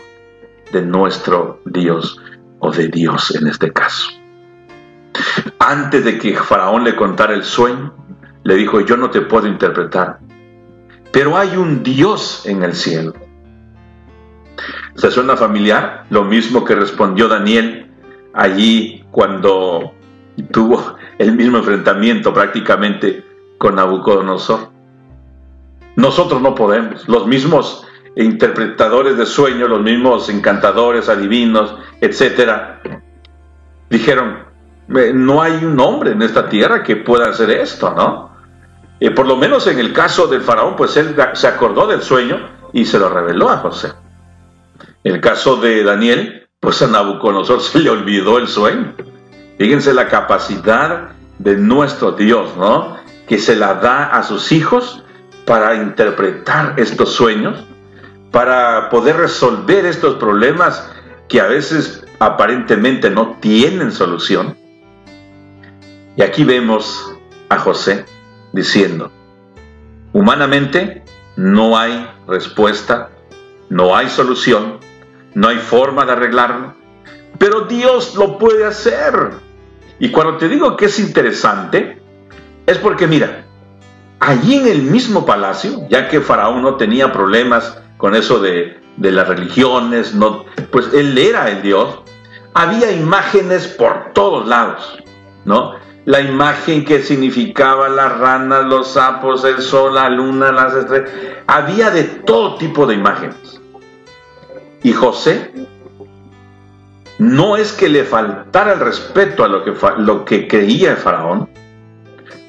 de 0.71 0.81
nuestro 0.81 1.62
Dios 1.65 2.21
o 2.60 2.71
de 2.71 2.88
Dios 2.88 3.36
en 3.36 3.47
este 3.47 3.71
caso. 3.71 4.10
Antes 5.60 6.03
de 6.05 6.17
que 6.17 6.36
Faraón 6.36 6.83
le 6.83 6.95
contara 6.95 7.33
el 7.33 7.43
sueño, 7.43 7.93
le 8.43 8.55
dijo, 8.55 8.81
yo 8.81 8.97
no 8.97 9.10
te 9.10 9.21
puedo 9.21 9.47
interpretar, 9.47 10.19
pero 11.12 11.38
hay 11.38 11.55
un 11.57 11.83
Dios 11.83 12.45
en 12.45 12.63
el 12.63 12.73
cielo. 12.73 13.13
¿Se 14.95 15.12
suena 15.12 15.38
familiar? 15.38 16.05
Lo 16.10 16.23
mismo 16.23 16.63
que 16.63 16.75
respondió 16.75 17.27
Daniel 17.27 17.91
allí 18.33 19.05
cuando 19.12 19.93
tuvo 20.51 20.95
el 21.17 21.36
mismo 21.36 21.57
enfrentamiento 21.57 22.33
prácticamente 22.33 23.23
con 23.57 23.75
Nabucodonosor. 23.75 24.77
Nosotros 25.97 26.41
no 26.41 26.53
podemos. 26.53 27.07
Los 27.10 27.25
mismos 27.25 27.86
interpretadores 28.15 29.17
de 29.17 29.25
sueños, 29.25 29.67
los 29.67 29.81
mismos 29.81 30.29
encantadores, 30.29 31.10
adivinos, 31.10 31.75
etcétera, 31.99 32.81
dijeron, 33.89 34.45
no 34.88 35.41
hay 35.41 35.65
un 35.65 35.79
hombre 35.79 36.12
en 36.12 36.21
esta 36.21 36.47
tierra 36.49 36.83
que 36.83 36.97
pueda 36.97 37.29
hacer 37.29 37.49
esto, 37.49 37.93
¿no? 37.97 38.29
Eh, 38.99 39.10
por 39.10 39.27
lo 39.27 39.38
menos 39.38 39.65
en 39.65 39.79
el 39.79 39.91
caso 39.91 40.27
del 40.27 40.41
faraón, 40.41 40.75
pues 40.75 40.95
él 40.97 41.15
se 41.33 41.47
acordó 41.47 41.88
del 41.88 42.03
sueño 42.03 42.47
y 42.73 42.86
se 42.86 42.99
lo 42.99 43.10
reveló 43.10 43.49
a 43.49 43.57
José. 43.57 43.91
En 45.03 45.15
el 45.15 45.21
caso 45.21 45.55
de 45.57 45.83
Daniel, 45.83 46.47
pues 46.60 46.79
a 46.83 46.88
Nabucodonosor 46.88 47.62
se 47.63 47.79
le 47.79 47.89
olvidó 47.89 48.38
el 48.38 48.47
sueño. 48.47 48.93
Fíjense 49.57 49.95
la 49.95 50.07
capacidad 50.07 51.10
de 51.39 51.57
nuestro 51.57 52.12
Dios, 52.12 52.55
¿no? 52.55 52.97
Que 53.27 53.39
se 53.39 53.55
la 53.55 53.73
da 53.75 54.05
a 54.05 54.21
sus 54.21 54.51
hijos 54.51 55.03
para 55.47 55.75
interpretar 55.75 56.73
estos 56.75 57.13
sueños, 57.13 57.63
para 58.31 58.89
poder 58.89 59.15
resolver 59.15 59.86
estos 59.86 60.15
problemas 60.15 60.91
que 61.29 61.39
a 61.39 61.47
veces 61.47 62.03
aparentemente 62.19 63.10
no 63.10 63.38
tienen 63.39 63.93
solución. 63.93 64.57
Y 66.17 66.21
aquí 66.21 66.43
vemos 66.43 67.15
a 67.47 67.60
José 67.60 68.05
diciendo, 68.51 69.10
humanamente 70.12 71.03
no 71.38 71.77
hay 71.77 72.05
respuesta, 72.27 73.10
no 73.69 73.95
hay 73.95 74.10
solución, 74.10 74.79
no 75.33 75.47
hay 75.47 75.60
forma 75.60 76.05
de 76.05 76.12
arreglarlo, 76.12 76.73
pero 77.38 77.62
Dios 77.62 78.15
lo 78.15 78.38
puede 78.38 78.65
hacer. 78.65 79.31
Y 79.97 80.12
cuando 80.12 80.36
te 80.36 80.49
digo 80.49 80.75
que 80.75 80.86
es 80.86 80.99
interesante, 80.99 82.01
es 82.65 82.77
porque 82.79 83.07
mira, 83.07 83.46
allí 84.19 84.56
en 84.56 84.67
el 84.67 84.82
mismo 84.84 85.25
palacio, 85.25 85.88
ya 85.89 86.08
que 86.08 86.21
Faraón 86.21 86.62
no 86.62 86.75
tenía 86.75 87.12
problemas 87.12 87.77
con 87.97 88.15
eso 88.15 88.39
de, 88.39 88.80
las 88.97 89.27
religiones, 89.27 90.13
no, 90.13 90.45
pues 90.71 90.93
él 90.93 91.17
era 91.17 91.49
el 91.49 91.62
Dios, 91.62 91.99
había 92.53 92.91
imágenes 92.91 93.67
por 93.67 94.13
todos 94.13 94.47
lados, 94.47 94.97
¿no? 95.45 95.75
la 96.08 96.21
imagen 96.21 96.86
que 96.86 97.03
significaba 97.03 97.89
las 97.89 98.17
ranas, 98.17 98.63
los 98.63 98.93
sapos, 98.93 99.43
el 99.43 99.62
sol, 99.62 99.95
la 99.95 100.10
luna, 100.10 100.53
las 100.53 100.73
estrellas. 100.73 101.12
Había 101.47 101.89
de 101.89 102.06
todo 102.06 102.56
tipo 102.56 102.86
de 102.86 102.95
imágenes. 102.95 103.60
Y 104.84 104.93
José 104.93 105.51
no 107.17 107.58
es 107.58 107.73
que 107.73 107.89
le 107.89 108.06
faltara 108.06 108.71
el 108.71 108.80
respeto 108.80 109.43
a 109.43 109.49
lo 109.49 110.23
que, 110.23 110.47
creía 110.47 110.95
faraón, 110.95 111.49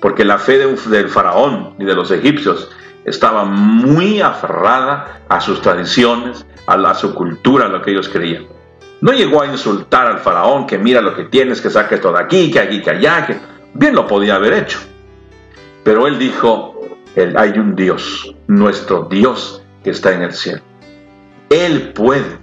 porque 0.00 0.24
la 0.24 0.38
fe 0.38 0.58
del 0.58 1.08
faraón 1.08 1.74
y 1.78 1.84
de 1.84 1.94
los 1.94 2.10
egipcios 2.10 2.70
estaba 3.04 3.44
muy 3.44 4.20
aferrada 4.20 5.22
a 5.28 5.40
sus 5.40 5.60
tradiciones, 5.60 6.46
a, 6.66 6.74
a 6.74 6.94
su 6.94 7.14
cultura, 7.14 7.66
a 7.66 7.68
lo 7.68 7.82
que 7.82 7.90
ellos 7.90 8.08
creían. 8.08 8.46
No 9.00 9.12
llegó 9.12 9.42
a 9.42 9.46
insultar 9.46 10.06
al 10.06 10.18
faraón 10.18 10.66
que 10.66 10.78
mira 10.78 11.00
lo 11.00 11.14
que 11.14 11.24
tienes, 11.24 11.60
que 11.60 11.70
saque 11.70 11.98
todo 11.98 12.16
aquí, 12.16 12.50
que 12.50 12.60
aquí, 12.60 12.82
que 12.82 12.90
allá, 12.90 13.26
bien 13.74 13.94
lo 13.94 14.06
podía 14.06 14.34
haber 14.34 14.54
hecho. 14.54 14.78
Pero 15.84 16.06
él 16.06 16.18
dijo, 16.18 16.80
hay 17.36 17.50
un 17.58 17.74
Dios, 17.74 18.34
nuestro 18.46 19.04
Dios 19.04 19.62
que 19.82 19.90
está 19.90 20.12
en 20.12 20.22
el 20.22 20.32
cielo. 20.32 20.60
Él 21.48 21.92
puede. 21.94 22.38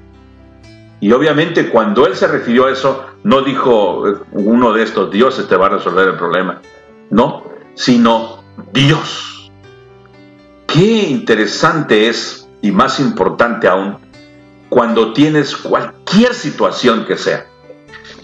Y 1.01 1.11
obviamente 1.11 1.69
cuando 1.69 2.07
él 2.07 2.15
se 2.15 2.27
refirió 2.27 2.65
a 2.65 2.71
eso, 2.71 3.05
no 3.23 3.41
dijo 3.41 4.03
uno 4.31 4.73
de 4.73 4.83
estos 4.83 5.11
dioses 5.11 5.47
te 5.47 5.55
va 5.55 5.67
a 5.67 5.69
resolver 5.69 6.07
el 6.07 6.15
problema. 6.15 6.61
No, 7.09 7.43
sino 7.75 8.43
Dios. 8.73 9.51
Qué 10.67 11.07
interesante 11.09 12.09
es 12.09 12.47
y 12.61 12.71
más 12.71 12.99
importante 12.99 13.67
aún 13.67 13.97
cuando 14.69 15.13
tienes 15.13 15.55
cualquier 15.55 16.33
situación 16.33 17.05
que 17.05 17.17
sea, 17.17 17.45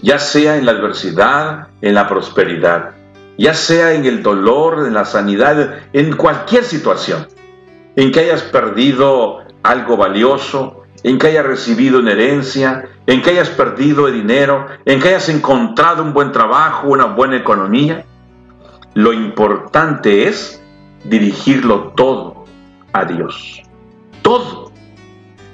ya 0.02 0.18
sea 0.18 0.56
en 0.56 0.66
la 0.66 0.72
adversidad, 0.72 1.68
en 1.80 1.94
la 1.94 2.08
prosperidad, 2.08 2.90
ya 3.38 3.54
sea 3.54 3.92
en 3.94 4.04
el 4.04 4.22
dolor, 4.22 4.86
en 4.86 4.94
la 4.94 5.04
sanidad, 5.04 5.78
en 5.92 6.16
cualquier 6.16 6.64
situación, 6.64 7.26
en 7.96 8.12
que 8.12 8.20
hayas 8.20 8.42
perdido 8.42 9.38
algo 9.62 9.96
valioso, 9.96 10.82
en 11.02 11.18
que 11.18 11.28
hayas 11.28 11.46
recibido 11.46 12.00
una 12.00 12.12
herencia, 12.12 12.84
en 13.06 13.22
que 13.22 13.30
hayas 13.30 13.50
perdido 13.50 14.06
dinero, 14.06 14.66
en 14.84 15.00
que 15.00 15.08
hayas 15.08 15.28
encontrado 15.28 16.02
un 16.02 16.12
buen 16.12 16.32
trabajo, 16.32 16.88
una 16.88 17.06
buena 17.06 17.36
economía. 17.36 18.04
Lo 18.94 19.12
importante 19.12 20.28
es 20.28 20.62
dirigirlo 21.04 21.92
todo 21.96 22.44
a 22.92 23.04
Dios. 23.04 23.62
Todo. 24.22 24.72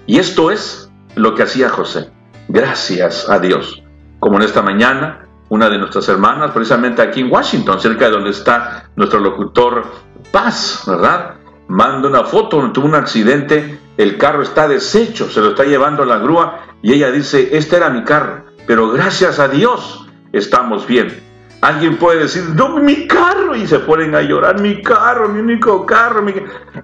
Y 0.06 0.18
esto 0.18 0.50
es 0.50 0.90
lo 1.14 1.34
que 1.34 1.42
hacía 1.42 1.68
José. 1.68 2.10
Gracias 2.48 3.28
a 3.28 3.38
Dios. 3.38 3.82
Como 4.18 4.36
en 4.36 4.42
esta 4.42 4.62
mañana, 4.62 5.26
una 5.48 5.68
de 5.70 5.78
nuestras 5.78 6.08
hermanas, 6.08 6.50
precisamente 6.50 7.02
aquí 7.02 7.20
en 7.20 7.32
Washington, 7.32 7.80
cerca 7.80 8.06
de 8.06 8.12
donde 8.12 8.30
está 8.30 8.90
nuestro 8.96 9.20
locutor 9.20 9.84
Paz, 10.32 10.82
¿verdad? 10.86 11.36
Manda 11.68 12.08
una 12.08 12.24
foto 12.24 12.70
tuvo 12.72 12.86
un 12.86 12.94
accidente, 12.94 13.78
el 13.96 14.18
carro 14.18 14.42
está 14.42 14.68
deshecho, 14.68 15.30
se 15.30 15.40
lo 15.40 15.50
está 15.50 15.64
llevando 15.64 16.04
la 16.04 16.18
grúa 16.18 16.60
y 16.82 16.92
ella 16.92 17.10
dice, 17.10 17.56
este 17.56 17.76
era 17.76 17.90
mi 17.90 18.04
carro, 18.04 18.44
pero 18.66 18.90
gracias 18.90 19.38
a 19.38 19.48
Dios 19.48 20.06
estamos 20.32 20.86
bien. 20.86 21.27
Alguien 21.60 21.96
puede 21.96 22.20
decir, 22.20 22.44
no, 22.54 22.78
mi 22.78 23.06
carro, 23.06 23.56
y 23.56 23.66
se 23.66 23.80
ponen 23.80 24.14
a 24.14 24.22
llorar, 24.22 24.60
mi 24.60 24.80
carro, 24.82 25.28
mi 25.28 25.40
único 25.40 25.84
carro. 25.84 26.22
Mi... 26.22 26.34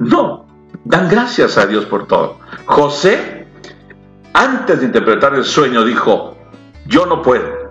No, 0.01 0.47
dan 0.85 1.09
gracias 1.09 1.57
a 1.59 1.67
Dios 1.67 1.85
por 1.85 2.07
todo. 2.07 2.39
José, 2.67 3.47
antes 4.33 4.81
de 4.81 4.87
interpretar 4.87 5.35
el 5.35 5.45
sueño, 5.45 5.85
dijo, 5.85 6.37
yo 6.87 7.07
no 7.07 7.23
puedo, 7.23 7.65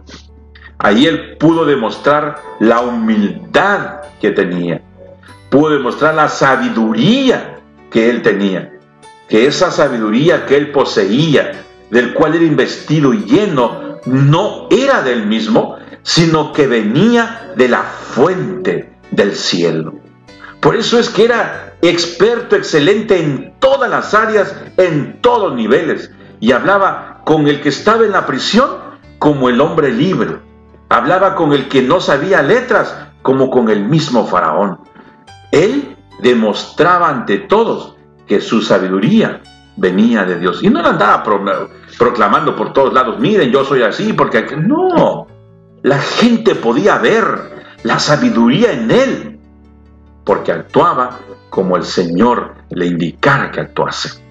Ahí 0.83 1.05
él 1.05 1.37
pudo 1.37 1.63
demostrar 1.63 2.41
la 2.59 2.81
humildad 2.81 4.01
que 4.19 4.31
tenía, 4.31 4.81
pudo 5.49 5.69
demostrar 5.69 6.13
la 6.13 6.27
sabiduría 6.27 7.59
que 7.89 8.09
él 8.09 8.21
tenía, 8.21 8.73
que 9.29 9.45
esa 9.45 9.71
sabiduría 9.71 10.45
que 10.45 10.57
él 10.57 10.71
poseía, 10.71 11.63
del 11.89 12.13
cual 12.13 12.35
era 12.35 12.43
investido 12.43 13.13
y 13.13 13.23
lleno, 13.23 13.99
no 14.05 14.67
era 14.71 15.01
del 15.01 15.25
mismo, 15.25 15.77
sino 16.03 16.53
que 16.53 16.67
venía 16.67 17.53
de 17.55 17.67
la 17.67 17.81
fuente 17.81 18.93
del 19.11 19.35
cielo. 19.35 19.95
Por 20.61 20.75
eso 20.75 20.99
es 20.99 21.09
que 21.09 21.25
era 21.25 21.75
experto, 21.81 22.55
excelente 22.55 23.21
en 23.21 23.53
todas 23.59 23.89
las 23.89 24.13
áreas, 24.13 24.55
en 24.77 25.21
todos 25.21 25.53
niveles, 25.55 26.11
y 26.39 26.51
hablaba 26.51 27.21
con 27.25 27.47
el 27.47 27.61
que 27.61 27.69
estaba 27.69 28.05
en 28.05 28.11
la 28.11 28.25
prisión 28.25 28.69
como 29.19 29.49
el 29.49 29.59
hombre 29.59 29.91
libre 29.91 30.37
Hablaba 30.93 31.33
con 31.33 31.53
el 31.53 31.69
que 31.69 31.81
no 31.81 31.99
sabía 31.99 32.43
letras, 32.43 32.95
como 33.23 33.49
con 33.49 33.69
el 33.69 33.83
mismo 33.83 34.27
faraón. 34.27 34.77
Él 35.51 35.97
demostraba 36.21 37.09
ante 37.09 37.39
todos 37.39 37.95
que 38.27 38.39
su 38.39 38.61
sabiduría 38.61 39.41
venía 39.75 40.23
de 40.23 40.37
Dios. 40.37 40.61
Y 40.61 40.69
no 40.69 40.83
la 40.83 40.89
andaba 40.89 41.23
proclamando 41.97 42.55
por 42.55 42.73
todos 42.73 42.93
lados, 42.93 43.19
miren, 43.19 43.49
yo 43.49 43.65
soy 43.65 43.81
así, 43.81 44.13
porque 44.13 44.45
no, 44.55 45.25
la 45.83 45.99
gente 45.99 46.55
podía 46.55 46.97
ver 46.97 47.65
la 47.83 47.99
sabiduría 47.99 48.71
en 48.71 48.89
él, 48.89 49.39
porque 50.23 50.53
actuaba 50.53 51.19
como 51.49 51.75
el 51.75 51.83
Señor 51.83 52.55
le 52.69 52.87
indicara 52.87 53.51
que 53.51 53.59
actuase. 53.59 54.23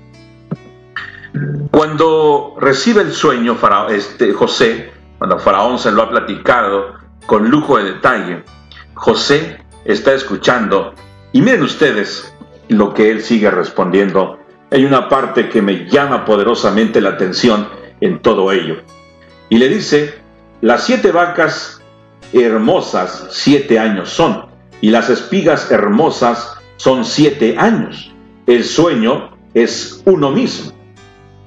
Cuando 1.70 2.56
recibe 2.58 3.02
el 3.02 3.12
sueño 3.12 3.58
este, 3.90 4.32
José, 4.32 4.92
cuando 5.18 5.38
Faraón 5.38 5.78
se 5.78 5.92
lo 5.92 6.02
ha 6.02 6.10
platicado 6.10 6.94
con 7.26 7.48
lujo 7.50 7.76
de 7.78 7.84
detalle, 7.84 8.44
José 8.94 9.58
está 9.84 10.14
escuchando 10.14 10.94
y 11.32 11.42
miren 11.42 11.62
ustedes 11.62 12.34
lo 12.68 12.94
que 12.94 13.10
él 13.10 13.22
sigue 13.22 13.50
respondiendo. 13.50 14.38
Hay 14.70 14.86
una 14.86 15.08
parte 15.10 15.50
que 15.50 15.60
me 15.60 15.86
llama 15.86 16.24
poderosamente 16.24 17.00
la 17.02 17.10
atención 17.10 17.68
en 18.00 18.22
todo 18.22 18.52
ello. 18.52 18.82
Y 19.50 19.58
le 19.58 19.68
dice, 19.68 20.21
las 20.62 20.84
siete 20.84 21.10
vacas 21.10 21.82
hermosas 22.32 23.26
siete 23.30 23.80
años 23.80 24.10
son, 24.10 24.46
y 24.80 24.90
las 24.90 25.10
espigas 25.10 25.72
hermosas 25.72 26.56
son 26.76 27.04
siete 27.04 27.58
años. 27.58 28.14
El 28.46 28.62
sueño 28.62 29.36
es 29.54 30.00
uno 30.04 30.30
mismo. 30.30 30.70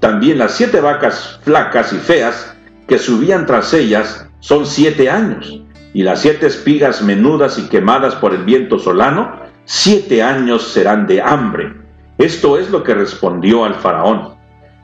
También 0.01 0.37
las 0.37 0.55
siete 0.55 0.81
vacas 0.81 1.39
flacas 1.45 1.93
y 1.93 1.95
feas 1.95 2.57
que 2.89 2.97
subían 2.97 3.45
tras 3.45 3.73
ellas 3.73 4.27
son 4.41 4.65
siete 4.65 5.09
años, 5.09 5.61
y 5.93 6.03
las 6.03 6.19
siete 6.19 6.47
espigas 6.47 7.01
menudas 7.01 7.57
y 7.57 7.69
quemadas 7.69 8.15
por 8.15 8.33
el 8.33 8.43
viento 8.43 8.79
solano, 8.79 9.39
siete 9.63 10.23
años 10.23 10.73
serán 10.73 11.07
de 11.07 11.21
hambre. 11.21 11.73
Esto 12.17 12.57
es 12.57 12.69
lo 12.69 12.83
que 12.83 12.93
respondió 12.93 13.63
al 13.63 13.75
faraón. 13.75 14.35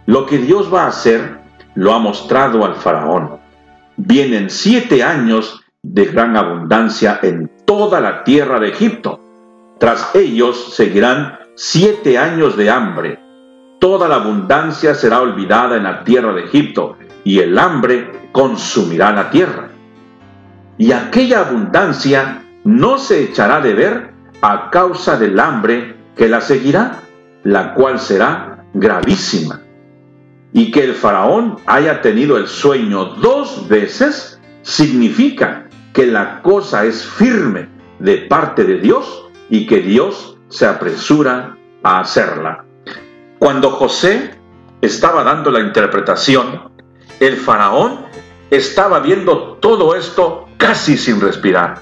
Lo 0.05 0.25
que 0.25 0.37
Dios 0.37 0.73
va 0.73 0.83
a 0.83 0.87
hacer, 0.87 1.37
lo 1.75 1.93
ha 1.93 1.99
mostrado 1.99 2.65
al 2.65 2.75
faraón. 2.75 3.40
Vienen 3.97 4.49
siete 4.49 5.03
años 5.03 5.63
de 5.83 6.05
gran 6.05 6.37
abundancia 6.37 7.19
en 7.21 7.51
toda 7.65 7.99
la 7.99 8.23
tierra 8.23 8.59
de 8.59 8.69
Egipto. 8.69 9.19
Tras 9.79 10.15
ellos 10.15 10.73
seguirán 10.73 11.39
siete 11.55 12.17
años 12.17 12.55
de 12.55 12.69
hambre. 12.69 13.19
Toda 13.79 14.07
la 14.07 14.15
abundancia 14.15 14.93
será 14.93 15.21
olvidada 15.21 15.77
en 15.77 15.83
la 15.83 16.03
tierra 16.03 16.33
de 16.33 16.43
Egipto, 16.43 16.97
y 17.23 17.39
el 17.39 17.57
hambre 17.57 18.29
consumirá 18.31 19.11
la 19.11 19.29
tierra. 19.29 19.69
Y 20.77 20.91
aquella 20.91 21.41
abundancia 21.41 22.43
no 22.63 22.97
se 22.97 23.23
echará 23.23 23.59
de 23.59 23.73
ver 23.73 24.13
a 24.41 24.69
causa 24.69 25.17
del 25.17 25.39
hambre 25.39 25.95
que 26.15 26.27
la 26.27 26.41
seguirá, 26.41 26.99
la 27.43 27.73
cual 27.73 27.99
será 27.99 28.65
gravísima. 28.73 29.61
Y 30.53 30.71
que 30.71 30.83
el 30.83 30.93
faraón 30.93 31.57
haya 31.65 32.01
tenido 32.01 32.37
el 32.37 32.47
sueño 32.47 33.05
dos 33.05 33.67
veces 33.67 34.39
significa 34.63 35.69
que 35.93 36.05
la 36.05 36.41
cosa 36.41 36.85
es 36.85 37.05
firme 37.05 37.69
de 37.99 38.17
parte 38.17 38.63
de 38.63 38.77
Dios 38.77 39.25
y 39.49 39.65
que 39.65 39.79
Dios 39.79 40.37
se 40.49 40.65
apresura 40.65 41.57
a 41.83 41.99
hacerla. 41.99 42.65
Cuando 43.39 43.71
José 43.71 44.35
estaba 44.81 45.23
dando 45.23 45.51
la 45.51 45.61
interpretación, 45.61 46.71
el 47.19 47.37
faraón 47.37 48.05
estaba 48.49 48.99
viendo 48.99 49.53
todo 49.61 49.95
esto 49.95 50.47
casi 50.57 50.97
sin 50.97 51.21
respirar. 51.21 51.81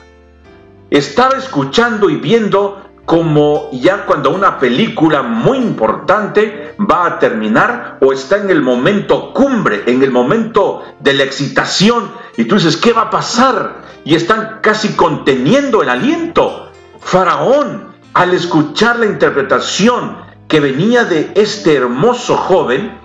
Estaba 0.89 1.37
escuchando 1.37 2.09
y 2.09 2.15
viendo 2.15 2.88
como 3.09 3.71
ya 3.71 4.05
cuando 4.05 4.29
una 4.29 4.59
película 4.59 5.23
muy 5.23 5.57
importante 5.57 6.75
va 6.79 7.07
a 7.07 7.17
terminar 7.17 7.97
o 8.01 8.13
está 8.13 8.37
en 8.37 8.51
el 8.51 8.61
momento 8.61 9.33
cumbre, 9.33 9.81
en 9.87 10.03
el 10.03 10.11
momento 10.11 10.83
de 10.99 11.15
la 11.15 11.23
excitación, 11.23 12.11
y 12.37 12.43
tú 12.43 12.53
dices, 12.53 12.77
¿qué 12.77 12.93
va 12.93 13.01
a 13.01 13.09
pasar? 13.09 13.81
Y 14.05 14.13
están 14.13 14.59
casi 14.61 14.89
conteniendo 14.89 15.81
el 15.81 15.89
aliento. 15.89 16.69
Faraón, 16.99 17.95
al 18.13 18.35
escuchar 18.35 18.99
la 18.99 19.07
interpretación 19.07 20.17
que 20.47 20.59
venía 20.59 21.03
de 21.03 21.31
este 21.33 21.73
hermoso 21.73 22.37
joven, 22.37 22.95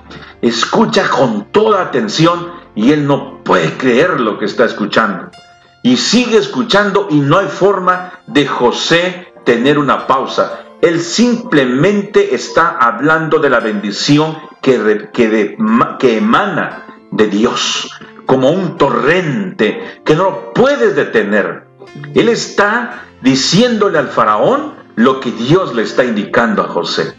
escucha 0.42 1.08
con 1.08 1.46
toda 1.46 1.80
atención 1.80 2.52
y 2.74 2.92
él 2.92 3.06
no 3.06 3.42
puede 3.42 3.78
creer 3.78 4.20
lo 4.20 4.38
que 4.38 4.44
está 4.44 4.66
escuchando. 4.66 5.30
Y 5.82 5.96
sigue 5.96 6.36
escuchando 6.36 7.06
y 7.08 7.20
no 7.20 7.38
hay 7.38 7.48
forma 7.48 8.12
de 8.26 8.46
José 8.46 9.32
tener 9.44 9.78
una 9.78 10.06
pausa. 10.06 10.60
Él 10.80 11.00
simplemente 11.00 12.34
está 12.34 12.76
hablando 12.78 13.38
de 13.38 13.50
la 13.50 13.60
bendición 13.60 14.36
que, 14.60 15.08
que, 15.12 16.16
emana 16.16 16.84
de 17.10 17.28
Dios, 17.28 17.90
como 18.26 18.50
un 18.50 18.76
torrente 18.76 20.00
que 20.04 20.14
no 20.14 20.52
puedes 20.52 20.94
detener. 20.96 21.66
Él 22.14 22.28
está 22.28 23.04
diciéndole 23.22 23.98
al 23.98 24.08
faraón 24.08 24.74
lo 24.96 25.20
que 25.20 25.32
Dios 25.32 25.74
le 25.74 25.82
está 25.82 26.04
indicando 26.04 26.62
a 26.62 26.68
José. 26.68 27.14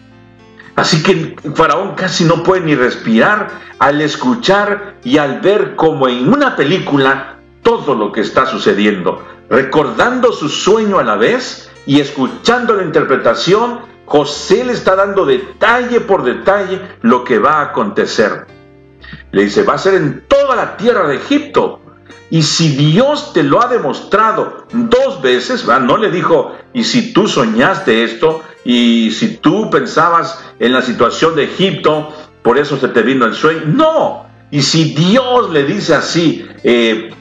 Así 0.76 1.02
que 1.04 1.36
Faraón 1.56 1.96
casi 1.96 2.26
no 2.26 2.44
puede 2.44 2.62
ni 2.62 2.76
respirar 2.76 3.50
al 3.80 4.02
escuchar 4.02 4.96
y 5.04 5.18
al 5.18 5.40
ver 5.40 5.76
como 5.76 6.08
en 6.08 6.28
una 6.32 6.56
película 6.56 7.40
todo 7.64 7.96
lo 7.96 8.12
que 8.12 8.22
está 8.22 8.46
sucediendo, 8.46 9.26
recordando 9.50 10.34
su 10.34 10.50
sueño 10.50 11.00
a 11.00 11.04
la 11.04 11.16
vez 11.16 11.72
y 11.86 12.00
escuchando 12.00 12.76
la 12.76 12.84
interpretación, 12.84 13.80
José 14.06 14.64
le 14.64 14.74
está 14.74 14.96
dando 14.96 15.26
detalle 15.26 16.02
por 16.02 16.24
detalle 16.24 16.82
lo 17.02 17.24
que 17.24 17.40
va 17.40 17.60
a 17.60 17.66
acontecer. 17.66 18.46
Le 19.32 19.44
dice, 19.44 19.64
va 19.64 19.74
a 19.74 19.80
ser 19.80 19.96
en 19.96 20.24
toda 20.28 20.56
la 20.56 20.78
tierra 20.78 21.08
de 21.08 21.16
Egipto. 21.16 21.82
Y 22.30 22.42
si 22.42 22.76
Dios 22.76 23.34
te 23.34 23.44
lo 23.44 23.62
ha 23.64 23.68
demostrado 23.68 24.66
dos 24.72 25.22
veces, 25.22 25.66
no 25.66 25.98
le 25.98 26.10
dijo, 26.10 26.56
y 26.74 26.84
si 26.84 27.14
tú 27.14 27.28
soñaste 27.28 28.04
esto, 28.04 28.44
y 28.64 29.12
si 29.12 29.38
tú 29.38 29.70
pensabas 29.70 30.44
en 30.60 30.74
la 30.74 30.82
situación 30.82 31.36
de 31.36 31.44
Egipto, 31.44 32.12
por 32.42 32.58
eso 32.58 32.78
se 32.78 32.88
te 32.90 33.04
vino 33.04 33.26
el 33.26 33.36
sueño. 33.36 33.62
No, 33.68 34.26
y 34.50 34.62
si 34.62 34.96
Dios 34.96 35.52
le 35.52 35.64
dice 35.64 35.94
así, 35.94 36.48
eh, 36.64 37.12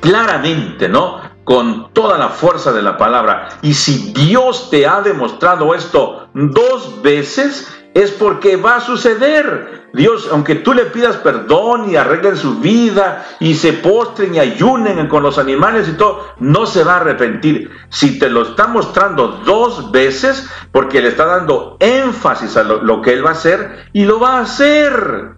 claramente, 0.00 0.88
¿no? 0.88 1.20
Con 1.44 1.92
toda 1.92 2.18
la 2.18 2.28
fuerza 2.28 2.72
de 2.72 2.82
la 2.82 2.96
palabra. 2.96 3.48
Y 3.62 3.74
si 3.74 4.12
Dios 4.12 4.70
te 4.70 4.86
ha 4.86 5.00
demostrado 5.02 5.74
esto 5.74 6.28
dos 6.34 7.02
veces, 7.02 7.68
es 7.94 8.10
porque 8.10 8.56
va 8.56 8.76
a 8.76 8.80
suceder. 8.80 9.82
Dios, 9.92 10.28
aunque 10.32 10.54
tú 10.54 10.72
le 10.72 10.86
pidas 10.86 11.16
perdón 11.16 11.90
y 11.90 11.96
arreglen 11.96 12.36
su 12.36 12.60
vida 12.60 13.26
y 13.40 13.54
se 13.54 13.74
postren 13.74 14.34
y 14.34 14.38
ayunen 14.38 15.06
con 15.08 15.22
los 15.22 15.36
animales 15.36 15.88
y 15.88 15.92
todo, 15.92 16.34
no 16.38 16.64
se 16.64 16.82
va 16.82 16.94
a 16.94 17.00
arrepentir. 17.00 17.70
Si 17.90 18.18
te 18.18 18.30
lo 18.30 18.42
está 18.42 18.66
mostrando 18.68 19.28
dos 19.44 19.92
veces, 19.92 20.48
porque 20.72 21.02
le 21.02 21.08
está 21.08 21.26
dando 21.26 21.76
énfasis 21.80 22.56
a 22.56 22.62
lo, 22.62 22.82
lo 22.82 23.02
que 23.02 23.12
él 23.12 23.24
va 23.24 23.30
a 23.30 23.32
hacer 23.32 23.86
y 23.92 24.04
lo 24.04 24.18
va 24.18 24.38
a 24.38 24.42
hacer. 24.42 25.36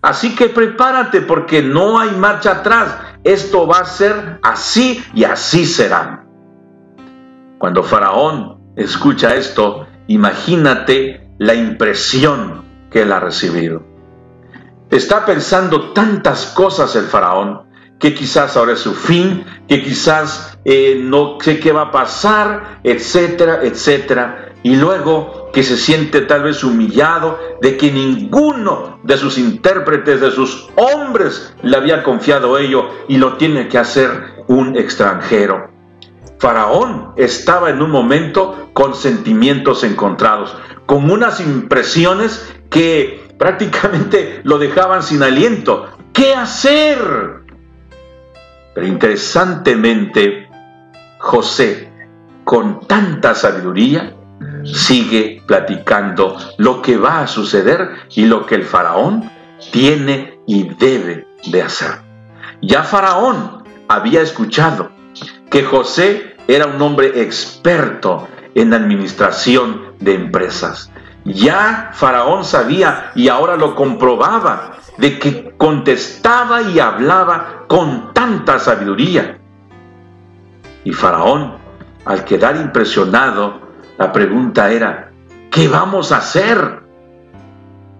Así 0.00 0.34
que 0.34 0.48
prepárate 0.48 1.20
porque 1.20 1.62
no 1.62 1.98
hay 1.98 2.10
marcha 2.12 2.52
atrás. 2.52 2.96
Esto 3.24 3.66
va 3.66 3.78
a 3.78 3.84
ser 3.84 4.38
así 4.42 5.02
y 5.14 5.24
así 5.24 5.64
será. 5.66 6.26
Cuando 7.58 7.82
Faraón 7.82 8.74
escucha 8.76 9.34
esto, 9.34 9.86
imagínate 10.08 11.30
la 11.38 11.54
impresión 11.54 12.64
que 12.90 13.02
él 13.02 13.12
ha 13.12 13.20
recibido. 13.20 13.84
Está 14.90 15.24
pensando 15.24 15.92
tantas 15.92 16.46
cosas 16.46 16.94
el 16.96 17.04
faraón, 17.04 17.62
que 17.98 18.14
quizás 18.14 18.56
ahora 18.56 18.72
es 18.72 18.80
su 18.80 18.94
fin, 18.94 19.44
que 19.66 19.82
quizás 19.82 20.58
eh, 20.64 21.00
no 21.02 21.38
sé 21.40 21.60
qué 21.60 21.72
va 21.72 21.82
a 21.82 21.90
pasar, 21.90 22.80
etcétera, 22.82 23.60
etcétera. 23.62 24.51
Y 24.62 24.76
luego 24.76 25.50
que 25.52 25.62
se 25.62 25.76
siente 25.76 26.20
tal 26.20 26.44
vez 26.44 26.62
humillado 26.62 27.38
de 27.60 27.76
que 27.76 27.90
ninguno 27.90 29.00
de 29.02 29.16
sus 29.16 29.38
intérpretes, 29.38 30.20
de 30.20 30.30
sus 30.30 30.68
hombres, 30.76 31.54
le 31.62 31.76
había 31.76 32.02
confiado 32.02 32.58
ello 32.58 32.88
y 33.08 33.16
lo 33.18 33.36
tiene 33.36 33.68
que 33.68 33.78
hacer 33.78 34.44
un 34.46 34.76
extranjero. 34.76 35.70
Faraón 36.38 37.12
estaba 37.16 37.70
en 37.70 37.82
un 37.82 37.90
momento 37.90 38.70
con 38.72 38.94
sentimientos 38.94 39.84
encontrados 39.84 40.56
con 40.86 41.10
unas 41.10 41.40
impresiones 41.40 42.54
que 42.68 43.34
prácticamente 43.38 44.40
lo 44.44 44.58
dejaban 44.58 45.02
sin 45.02 45.22
aliento. 45.22 45.88
¿Qué 46.12 46.34
hacer? 46.34 46.98
Pero 48.74 48.86
interesantemente, 48.86 50.48
José, 51.18 51.90
con 52.44 52.86
tanta 52.86 53.34
sabiduría, 53.34 54.14
sigue 54.64 55.42
platicando 55.46 56.36
lo 56.58 56.82
que 56.82 56.96
va 56.96 57.20
a 57.20 57.26
suceder 57.26 57.90
y 58.10 58.26
lo 58.26 58.46
que 58.46 58.54
el 58.54 58.64
faraón 58.64 59.30
tiene 59.70 60.38
y 60.46 60.68
debe 60.74 61.26
de 61.46 61.62
hacer. 61.62 62.00
Ya 62.60 62.82
faraón 62.82 63.64
había 63.88 64.22
escuchado 64.22 64.90
que 65.50 65.64
José 65.64 66.36
era 66.48 66.66
un 66.66 66.80
hombre 66.80 67.22
experto 67.22 68.28
en 68.54 68.74
administración 68.74 69.92
de 70.00 70.14
empresas. 70.14 70.90
Ya 71.24 71.90
Faraón 71.92 72.44
sabía 72.44 73.12
y 73.14 73.28
ahora 73.28 73.56
lo 73.56 73.76
comprobaba 73.76 74.72
de 74.98 75.18
que 75.18 75.54
contestaba 75.56 76.62
y 76.62 76.80
hablaba 76.80 77.64
con 77.68 78.12
tanta 78.12 78.58
sabiduría. 78.58 79.38
Y 80.84 80.92
Faraón, 80.92 81.58
al 82.04 82.24
quedar 82.24 82.56
impresionado, 82.56 83.60
la 83.98 84.12
pregunta 84.12 84.70
era, 84.70 85.10
¿qué 85.50 85.68
vamos 85.68 86.12
a 86.12 86.18
hacer? 86.18 86.80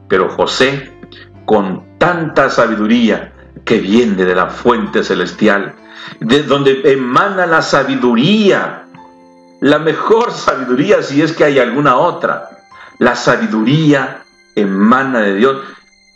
Pero 0.09 0.29
José, 0.31 0.93
con 1.45 1.99
tanta 1.99 2.51
sabiduría 2.51 3.33
que 3.65 3.79
viene 3.79 4.25
de 4.25 4.35
la 4.35 4.49
fuente 4.49 5.05
celestial, 5.05 5.75
de 6.21 6.43
donde 6.43 6.83
emana 6.93 7.47
la 7.47 7.63
sabiduría 7.63 8.83
la 9.63 9.79
mejor 9.79 10.33
sabiduría 10.33 11.05
si 11.05 11.23
es 11.23 11.31
que 11.31 11.45
hay 11.45 11.61
alguna 11.61 11.97
otra. 11.97 12.51
La 12.99 13.15
sabiduría 13.15 14.25
emana 14.57 15.21
de 15.21 15.37
Dios. 15.37 15.63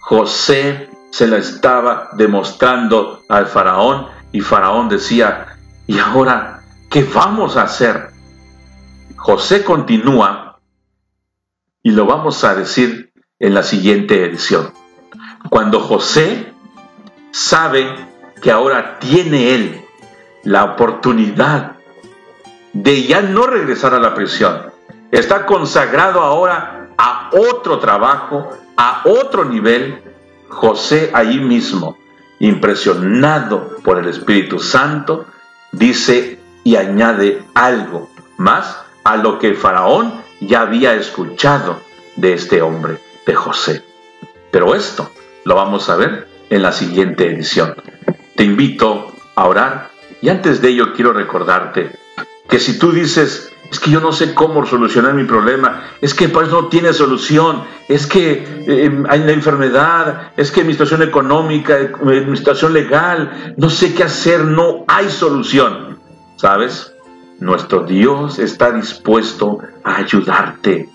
José 0.01 0.91
se 1.12 1.29
la 1.29 1.37
estaba 1.37 2.09
demostrando 2.15 3.23
al 3.29 3.47
faraón 3.47 4.09
y 4.33 4.41
faraón 4.41 4.89
decía, 4.89 5.47
¿y 5.87 5.97
ahora 6.01 6.62
qué 6.91 7.05
vamos 7.05 7.57
a 7.57 7.62
hacer? 7.62 8.11
José 9.27 9.65
continúa 9.65 10.61
y 11.83 11.91
lo 11.91 12.07
vamos 12.07 12.45
a 12.45 12.55
decir 12.55 13.12
en 13.41 13.55
la 13.55 13.65
siguiente 13.65 14.25
edición. 14.25 14.73
Cuando 15.51 15.81
José 15.81 16.55
sabe 17.33 17.93
que 18.41 18.53
ahora 18.53 19.01
tiene 19.01 19.57
él 19.57 19.85
la 20.45 20.62
oportunidad 20.62 21.73
de 22.73 23.03
ya 23.03 23.21
no 23.21 23.49
regresar 23.49 23.95
a 23.95 23.99
la 23.99 24.15
prisión. 24.15 24.71
Está 25.11 25.45
consagrado 25.45 26.21
ahora 26.21 26.91
a 26.97 27.31
otro 27.33 27.81
trabajo, 27.81 28.51
a 28.77 29.03
otro 29.07 29.45
nivel. 29.45 30.05
José 30.49 31.11
ahí 31.12 31.41
mismo, 31.41 31.99
impresionado 32.39 33.79
por 33.83 33.99
el 33.99 34.07
Espíritu 34.07 34.61
Santo, 34.61 35.27
dice 35.73 36.39
y 36.62 36.77
añade 36.77 37.45
algo 37.55 38.09
más 38.37 38.86
a 39.07 39.16
lo 39.16 39.38
que 39.38 39.55
faraón 39.55 40.14
ya 40.40 40.62
había 40.62 40.95
escuchado 40.95 41.81
de 42.16 42.33
este 42.33 42.61
hombre, 42.61 42.99
de 43.25 43.37
José. 43.37 43.85
Pero 44.51 44.75
esto 44.75 45.12
lo 45.45 45.55
vamos 45.55 45.88
a 45.88 45.95
ver 45.95 46.27
en 46.51 46.61
la 46.61 46.73
siguiente 46.73 47.31
edición. 47.31 47.77
Te 48.35 48.42
invito 48.42 49.14
a 49.37 49.47
orar 49.47 49.90
y 50.21 50.29
antes 50.29 50.61
de 50.61 50.71
ello 50.71 50.92
quiero 50.92 51.12
recordarte 51.12 51.92
que 52.49 52.59
si 52.59 52.81
tú 52.81 52.90
dices, 52.90 53.53
es 53.71 53.79
que 53.79 53.92
yo 53.92 54.01
no 54.01 54.11
sé 54.11 54.35
cómo 54.35 54.66
solucionar 54.66 55.14
mi 55.14 55.23
problema, 55.25 55.85
es 56.01 56.12
que 56.12 56.29
pues 56.29 56.49
no 56.49 56.66
tiene 56.66 56.92
solución, 56.92 57.62
es 57.88 58.09
que 58.09 58.45
eh, 58.66 59.05
hay 59.09 59.21
la 59.21 59.33
enfermedad, 59.33 60.33
es 60.37 60.51
que 60.51 60.64
mi 60.64 60.73
situación 60.73 61.03
económica, 61.03 61.79
eh, 61.79 61.92
mi 62.27 62.37
situación 62.37 62.73
legal, 62.73 63.55
no 63.57 63.71
sé 63.71 63.95
qué 63.95 64.03
hacer, 64.03 64.45
no 64.45 64.85
hay 64.88 65.11
solución. 65.11 66.01
¿Sabes? 66.38 66.96
Nuestro 67.38 67.81
Dios 67.81 68.38
está 68.38 68.72
dispuesto 68.72 69.59
a 69.85 69.96
ayudarte. 69.96 70.88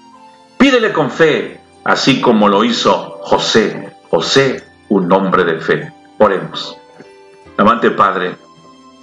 Pídele 0.58 0.92
con 0.92 1.12
fe, 1.12 1.62
así 1.84 2.20
como 2.20 2.48
lo 2.50 2.64
hizo 2.64 3.20
José. 3.22 3.96
José, 4.10 4.64
un 4.90 5.12
hombre 5.12 5.44
de 5.44 5.60
fe. 5.60 5.94
Oremos. 6.18 6.78
Amante 7.58 7.92
Padre, 7.92 8.38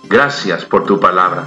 gracias 0.05 0.65
por 0.65 0.85
tu 0.85 0.99
palabra. 0.99 1.45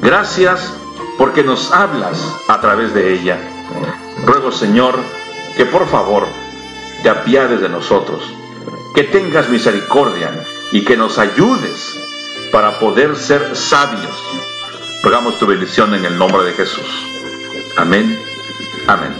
Gracias 0.00 0.72
porque 1.18 1.42
nos 1.42 1.72
hablas 1.72 2.24
a 2.48 2.60
través 2.60 2.94
de 2.94 3.12
ella. 3.12 3.38
Ruego, 4.24 4.52
Señor, 4.52 4.94
que 5.56 5.66
por 5.66 5.86
favor 5.88 6.26
te 7.02 7.10
apiades 7.10 7.60
de 7.60 7.68
nosotros, 7.68 8.22
que 8.94 9.04
tengas 9.04 9.48
misericordia 9.48 10.30
y 10.72 10.84
que 10.84 10.96
nos 10.96 11.18
ayudes 11.18 11.98
para 12.52 12.78
poder 12.78 13.16
ser 13.16 13.56
sabios. 13.56 14.49
Rogamos 15.02 15.38
tu 15.38 15.46
bendición 15.46 15.94
en 15.94 16.04
el 16.04 16.18
nombre 16.18 16.44
de 16.44 16.52
Jesús. 16.52 17.06
Amén. 17.76 18.18
Amén. 18.86 19.14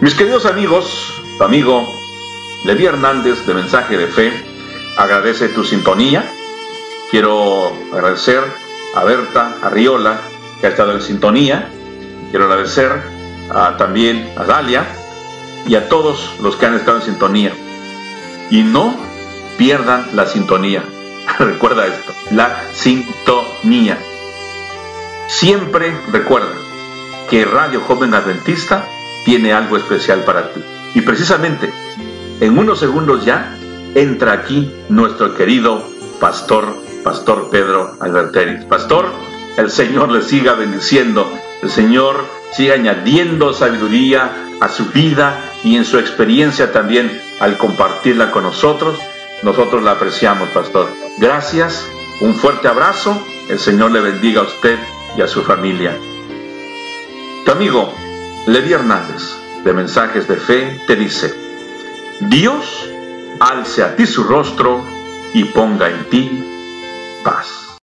Mis 0.00 0.14
queridos 0.14 0.46
amigos, 0.46 1.20
tu 1.38 1.44
amigo 1.44 1.86
Levi 2.64 2.86
Hernández 2.86 3.44
de 3.46 3.54
Mensaje 3.54 3.96
de 3.96 4.06
Fe 4.06 4.32
agradece 4.96 5.48
tu 5.48 5.64
sintonía 5.64 6.24
Quiero 7.10 7.72
agradecer 7.90 8.42
a 8.94 9.02
Berta, 9.02 9.56
a 9.62 9.70
Riola, 9.70 10.20
que 10.60 10.66
ha 10.66 10.70
estado 10.70 10.92
en 10.92 11.00
sintonía. 11.00 11.70
Quiero 12.30 12.44
agradecer 12.44 12.92
también 13.78 14.30
a 14.36 14.44
Dalia 14.44 14.84
y 15.66 15.74
a 15.74 15.88
todos 15.88 16.34
los 16.42 16.56
que 16.56 16.66
han 16.66 16.74
estado 16.74 16.98
en 16.98 17.04
sintonía. 17.04 17.52
Y 18.50 18.62
no 18.62 18.94
pierdan 19.56 20.06
la 20.12 20.26
sintonía. 20.26 20.84
recuerda 21.38 21.86
esto, 21.86 22.12
la 22.30 22.64
sintonía. 22.72 23.98
Siempre 25.26 25.94
recuerda 26.10 26.54
que 27.28 27.44
Radio 27.44 27.80
Joven 27.80 28.14
Adventista 28.14 28.86
tiene 29.24 29.52
algo 29.52 29.76
especial 29.76 30.20
para 30.20 30.52
ti. 30.52 30.64
Y 30.94 31.02
precisamente 31.02 31.72
en 32.40 32.58
unos 32.58 32.78
segundos 32.78 33.24
ya 33.24 33.56
entra 33.94 34.32
aquí 34.32 34.72
nuestro 34.88 35.34
querido 35.34 35.84
pastor 36.20 36.88
Pastor 37.02 37.48
Pedro 37.50 37.96
Alberteris. 38.00 38.64
Pastor, 38.66 39.06
el 39.56 39.70
Señor 39.70 40.10
le 40.10 40.22
siga 40.22 40.52
bendiciendo, 40.54 41.26
el 41.62 41.70
Señor 41.70 42.22
siga 42.52 42.74
añadiendo 42.74 43.54
sabiduría 43.54 44.30
a 44.60 44.68
su 44.68 44.86
vida 44.86 45.40
y 45.64 45.76
en 45.76 45.84
su 45.84 45.98
experiencia 45.98 46.72
también 46.72 47.20
al 47.40 47.56
compartirla 47.56 48.30
con 48.30 48.42
nosotros. 48.42 48.98
Nosotros 49.42 49.82
la 49.82 49.92
apreciamos, 49.92 50.48
Pastor. 50.50 51.07
Gracias, 51.20 51.84
un 52.20 52.36
fuerte 52.36 52.68
abrazo, 52.68 53.20
el 53.48 53.58
Señor 53.58 53.90
le 53.90 54.00
bendiga 54.00 54.40
a 54.40 54.44
usted 54.44 54.78
y 55.16 55.20
a 55.20 55.26
su 55.26 55.42
familia. 55.42 55.96
Tu 57.44 57.50
amigo 57.50 57.92
Levi 58.46 58.72
Hernández, 58.72 59.36
de 59.64 59.72
Mensajes 59.72 60.28
de 60.28 60.36
Fe, 60.36 60.80
te 60.86 60.94
dice, 60.94 61.34
Dios 62.20 62.88
alce 63.40 63.82
a 63.82 63.96
ti 63.96 64.06
su 64.06 64.22
rostro 64.22 64.84
y 65.34 65.44
ponga 65.44 65.88
en 65.88 66.04
ti 66.04 66.44
paz. 67.24 67.67